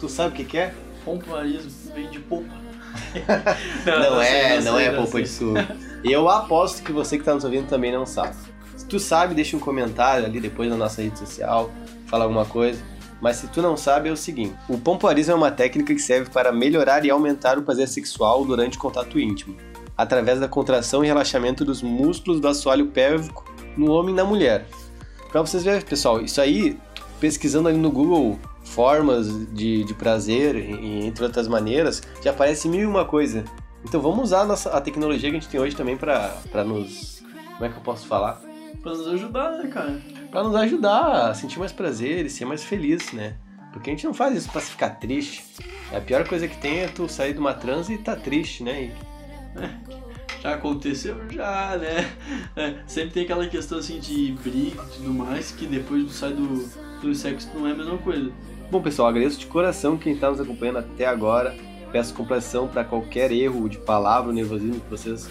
Tu 0.00 0.08
sabe 0.08 0.42
o 0.42 0.44
que 0.44 0.58
é? 0.58 0.74
Pompoarismo 1.04 1.70
vem 1.94 2.10
de 2.10 2.18
polpa. 2.18 2.52
não, 3.86 3.98
não, 4.00 4.10
não, 4.10 4.22
é, 4.22 4.60
não, 4.60 4.72
não 4.72 4.80
é 4.80 4.90
polpa 4.90 5.22
de 5.22 5.28
suco. 5.28 5.54
Eu 6.02 6.28
aposto 6.28 6.82
que 6.82 6.90
você 6.90 7.16
que 7.16 7.22
está 7.22 7.34
nos 7.34 7.44
ouvindo 7.44 7.68
também 7.68 7.92
não 7.92 8.04
sabe. 8.04 8.34
Se 8.84 8.88
tu 8.90 9.00
sabe, 9.00 9.34
deixa 9.34 9.56
um 9.56 9.60
comentário 9.60 10.26
ali 10.26 10.38
depois 10.38 10.68
na 10.68 10.76
nossa 10.76 11.00
rede 11.00 11.18
social, 11.18 11.70
fala 12.06 12.24
alguma 12.24 12.44
coisa. 12.44 12.82
Mas 13.18 13.36
se 13.36 13.48
tu 13.48 13.62
não 13.62 13.78
sabe, 13.78 14.10
é 14.10 14.12
o 14.12 14.16
seguinte: 14.16 14.54
o 14.68 14.76
pompoarismo 14.76 15.32
é 15.32 15.34
uma 15.34 15.50
técnica 15.50 15.94
que 15.94 16.00
serve 16.00 16.28
para 16.28 16.52
melhorar 16.52 17.02
e 17.02 17.10
aumentar 17.10 17.58
o 17.58 17.62
prazer 17.62 17.88
sexual 17.88 18.44
durante 18.44 18.76
o 18.76 18.80
contato 18.80 19.18
íntimo, 19.18 19.56
através 19.96 20.38
da 20.38 20.46
contração 20.46 21.02
e 21.02 21.06
relaxamento 21.06 21.64
dos 21.64 21.80
músculos 21.80 22.40
do 22.40 22.46
assoalho 22.46 22.88
pélvico 22.88 23.50
no 23.74 23.90
homem 23.90 24.12
e 24.12 24.16
na 24.16 24.24
mulher. 24.24 24.66
Para 25.32 25.40
vocês 25.40 25.64
verem, 25.64 25.80
pessoal, 25.80 26.20
isso 26.20 26.38
aí, 26.38 26.78
pesquisando 27.18 27.68
ali 27.70 27.78
no 27.78 27.90
Google 27.90 28.38
formas 28.64 29.28
de, 29.54 29.82
de 29.82 29.94
prazer, 29.94 30.56
entre 30.56 31.24
outras 31.24 31.48
maneiras, 31.48 32.02
já 32.22 32.32
aparece 32.32 32.68
mil 32.68 32.82
e 32.82 32.86
uma 32.86 33.06
coisa. 33.06 33.44
Então 33.82 34.02
vamos 34.02 34.24
usar 34.24 34.42
a, 34.42 34.44
nossa, 34.44 34.68
a 34.68 34.80
tecnologia 34.80 35.30
que 35.30 35.36
a 35.38 35.40
gente 35.40 35.48
tem 35.48 35.58
hoje 35.58 35.74
também 35.74 35.96
para 35.96 36.64
nos. 36.66 37.22
Como 37.54 37.64
é 37.64 37.70
que 37.70 37.78
eu 37.78 37.82
posso 37.82 38.06
falar? 38.06 38.53
Pra 38.82 38.92
nos 38.92 39.06
ajudar, 39.08 39.52
né, 39.58 39.68
cara? 39.68 40.00
Pra 40.30 40.42
nos 40.42 40.54
ajudar 40.54 41.30
a 41.30 41.34
sentir 41.34 41.58
mais 41.58 41.72
prazer 41.72 42.26
e 42.26 42.30
ser 42.30 42.44
mais 42.44 42.62
feliz, 42.62 43.12
né? 43.12 43.34
Porque 43.72 43.90
a 43.90 43.92
gente 43.92 44.04
não 44.04 44.14
faz 44.14 44.36
isso 44.36 44.50
pra 44.50 44.60
ficar 44.60 44.90
triste. 44.90 45.44
A 45.92 46.00
pior 46.00 46.26
coisa 46.26 46.46
que 46.46 46.56
tem 46.56 46.80
é 46.80 46.88
tu 46.88 47.08
sair 47.08 47.32
de 47.32 47.40
uma 47.40 47.54
transe 47.54 47.94
e 47.94 47.98
tá 47.98 48.14
triste, 48.14 48.62
né? 48.62 48.90
É, 49.56 49.70
já 50.40 50.54
aconteceu 50.54 51.16
já, 51.30 51.76
né? 51.76 52.12
É, 52.54 52.76
sempre 52.86 53.10
tem 53.10 53.24
aquela 53.24 53.46
questão 53.48 53.78
assim 53.78 53.98
de 53.98 54.32
briga 54.42 54.82
e 54.82 54.96
tudo 54.96 55.12
mais, 55.12 55.50
que 55.50 55.66
depois 55.66 56.04
tu 56.04 56.10
sai 56.10 56.32
do, 56.32 56.68
do 57.00 57.14
sexo 57.14 57.50
não 57.54 57.66
é 57.66 57.72
a 57.72 57.74
mesma 57.74 57.98
coisa. 57.98 58.30
Bom, 58.70 58.80
pessoal, 58.82 59.08
agradeço 59.08 59.38
de 59.38 59.46
coração 59.46 59.96
quem 59.96 60.14
está 60.14 60.30
nos 60.30 60.40
acompanhando 60.40 60.78
até 60.78 61.06
agora. 61.06 61.54
Peço 61.92 62.14
compreensão 62.14 62.66
para 62.66 62.82
qualquer 62.82 63.30
erro 63.30 63.68
de 63.68 63.78
palavra 63.78 64.28
ou 64.28 64.34
nervosismo 64.34 64.80
que 64.80 64.90
vocês 64.90 65.28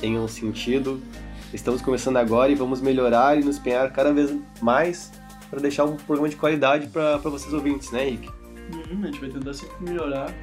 tenham 0.00 0.28
sentido. 0.28 1.02
Estamos 1.52 1.80
começando 1.80 2.16
agora 2.16 2.50
e 2.50 2.54
vamos 2.54 2.80
melhorar 2.80 3.38
e 3.38 3.44
nos 3.44 3.58
empenhar 3.58 3.90
cada 3.92 4.12
vez 4.12 4.36
mais 4.60 5.12
para 5.48 5.60
deixar 5.60 5.84
um 5.84 5.96
programa 5.96 6.28
de 6.28 6.36
qualidade 6.36 6.88
para 6.88 7.18
vocês 7.18 7.54
ouvintes, 7.54 7.90
né, 7.92 8.08
Henrique? 8.08 8.28
Uhum, 8.72 9.02
a 9.04 9.06
gente 9.06 9.20
vai 9.20 9.30
tentar 9.30 9.54
sempre 9.54 9.76
melhorar 9.80 10.34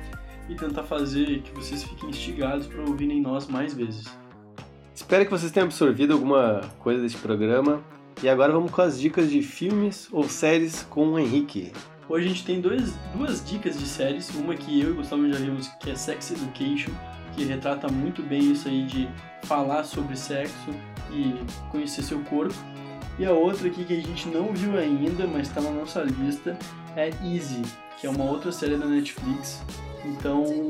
e 0.50 0.56
tentar 0.56 0.84
fazer 0.84 1.42
que 1.42 1.52
vocês 1.54 1.84
fiquem 1.84 2.10
instigados 2.10 2.68
para 2.68 2.82
ouvirem 2.82 3.22
nós 3.22 3.48
mais 3.48 3.74
vezes. 3.74 4.06
Espero 4.96 5.26
que 5.26 5.32
vocês 5.32 5.52
tenham 5.52 5.66
absorvido 5.66 6.14
alguma 6.14 6.62
coisa 6.80 7.02
deste 7.02 7.18
programa. 7.18 7.82
E 8.22 8.30
agora 8.30 8.54
vamos 8.54 8.72
com 8.72 8.82
as 8.82 8.98
dicas 8.98 9.30
de 9.30 9.42
filmes 9.42 10.08
ou 10.10 10.24
séries 10.24 10.84
com 10.84 11.08
o 11.10 11.20
Henrique. 11.20 11.74
Hoje 12.08 12.26
a 12.26 12.30
gente 12.30 12.46
tem 12.46 12.62
dois, 12.62 12.94
duas 13.16 13.44
dicas 13.44 13.78
de 13.78 13.86
séries, 13.86 14.30
uma 14.36 14.56
que 14.56 14.80
eu 14.80 14.90
e 14.90 14.92
o 14.92 14.96
Gustavo 14.96 15.28
já 15.28 15.38
vimos, 15.38 15.68
que 15.80 15.90
é 15.90 15.96
Sex 15.96 16.32
Education, 16.32 16.92
que 17.36 17.44
retrata 17.44 17.90
muito 17.90 18.22
bem 18.22 18.52
isso 18.52 18.70
aí 18.70 18.86
de 18.86 19.10
falar 19.46 19.84
sobre 19.84 20.16
sexo 20.16 20.72
e 21.12 21.36
conhecer 21.70 22.04
seu 22.04 22.20
corpo. 22.22 22.56
E 23.18 23.26
a 23.26 23.32
outra 23.32 23.68
aqui 23.68 23.86
que 23.86 23.94
a 23.94 24.02
gente 24.02 24.28
não 24.30 24.54
viu 24.54 24.78
ainda, 24.78 25.28
mas 25.28 25.48
está 25.48 25.62
na 25.62 25.70
nossa 25.70 26.02
lista, 26.02 26.58
é 26.96 27.10
Easy, 27.24 27.62
que 28.00 28.08
é 28.08 28.10
uma 28.10 28.24
outra 28.24 28.52
série 28.52 28.76
da 28.76 28.86
Netflix. 28.86 29.62
Então, 30.04 30.70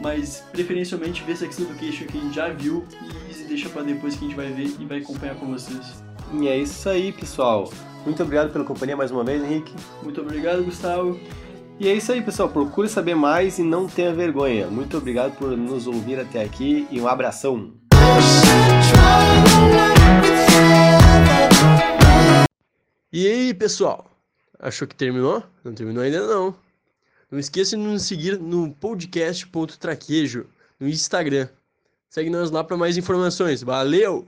mas 0.00 0.44
preferencialmente 0.50 1.22
ver 1.22 1.36
Sex 1.36 1.58
Education 1.58 2.06
que 2.06 2.18
a 2.18 2.20
gente 2.20 2.34
já 2.34 2.48
viu 2.48 2.84
e 3.00 3.30
Easy 3.30 3.44
deixa 3.44 3.68
para 3.68 3.82
depois 3.82 4.16
que 4.16 4.24
a 4.24 4.28
gente 4.28 4.36
vai 4.36 4.50
ver 4.50 4.74
e 4.78 4.84
vai 4.84 4.98
acompanhar 4.98 5.36
com 5.36 5.46
vocês. 5.46 6.02
E 6.32 6.48
é 6.48 6.58
isso 6.58 6.88
aí, 6.88 7.12
pessoal. 7.12 7.70
Muito 8.04 8.22
obrigado 8.22 8.52
pela 8.52 8.64
companhia 8.64 8.96
mais 8.96 9.10
uma 9.10 9.24
vez, 9.24 9.42
Henrique. 9.42 9.72
Muito 10.02 10.20
obrigado, 10.20 10.64
Gustavo. 10.64 11.18
E 11.78 11.88
é 11.88 11.94
isso 11.94 12.12
aí, 12.12 12.22
pessoal. 12.22 12.48
Procure 12.48 12.88
saber 12.88 13.14
mais 13.14 13.58
e 13.58 13.62
não 13.62 13.86
tenha 13.86 14.12
vergonha. 14.12 14.66
Muito 14.66 14.96
obrigado 14.96 15.36
por 15.36 15.56
nos 15.56 15.86
ouvir 15.86 16.20
até 16.20 16.42
aqui 16.42 16.86
e 16.90 17.00
um 17.00 17.08
abração. 17.08 17.72
E 23.12 23.28
aí, 23.28 23.54
pessoal? 23.54 24.10
Achou 24.58 24.88
que 24.88 24.94
terminou? 24.94 25.42
Não 25.62 25.72
terminou 25.72 26.02
ainda 26.02 26.26
não. 26.26 26.56
Não 27.30 27.38
esqueça 27.38 27.76
de 27.76 27.82
nos 27.82 28.02
seguir 28.02 28.38
no 28.40 28.72
podcast.traquejo 28.74 30.46
no 30.80 30.88
Instagram. 30.88 31.48
Segue 32.08 32.28
nós 32.28 32.50
lá 32.50 32.64
para 32.64 32.76
mais 32.76 32.96
informações. 32.96 33.62
Valeu! 33.62 34.26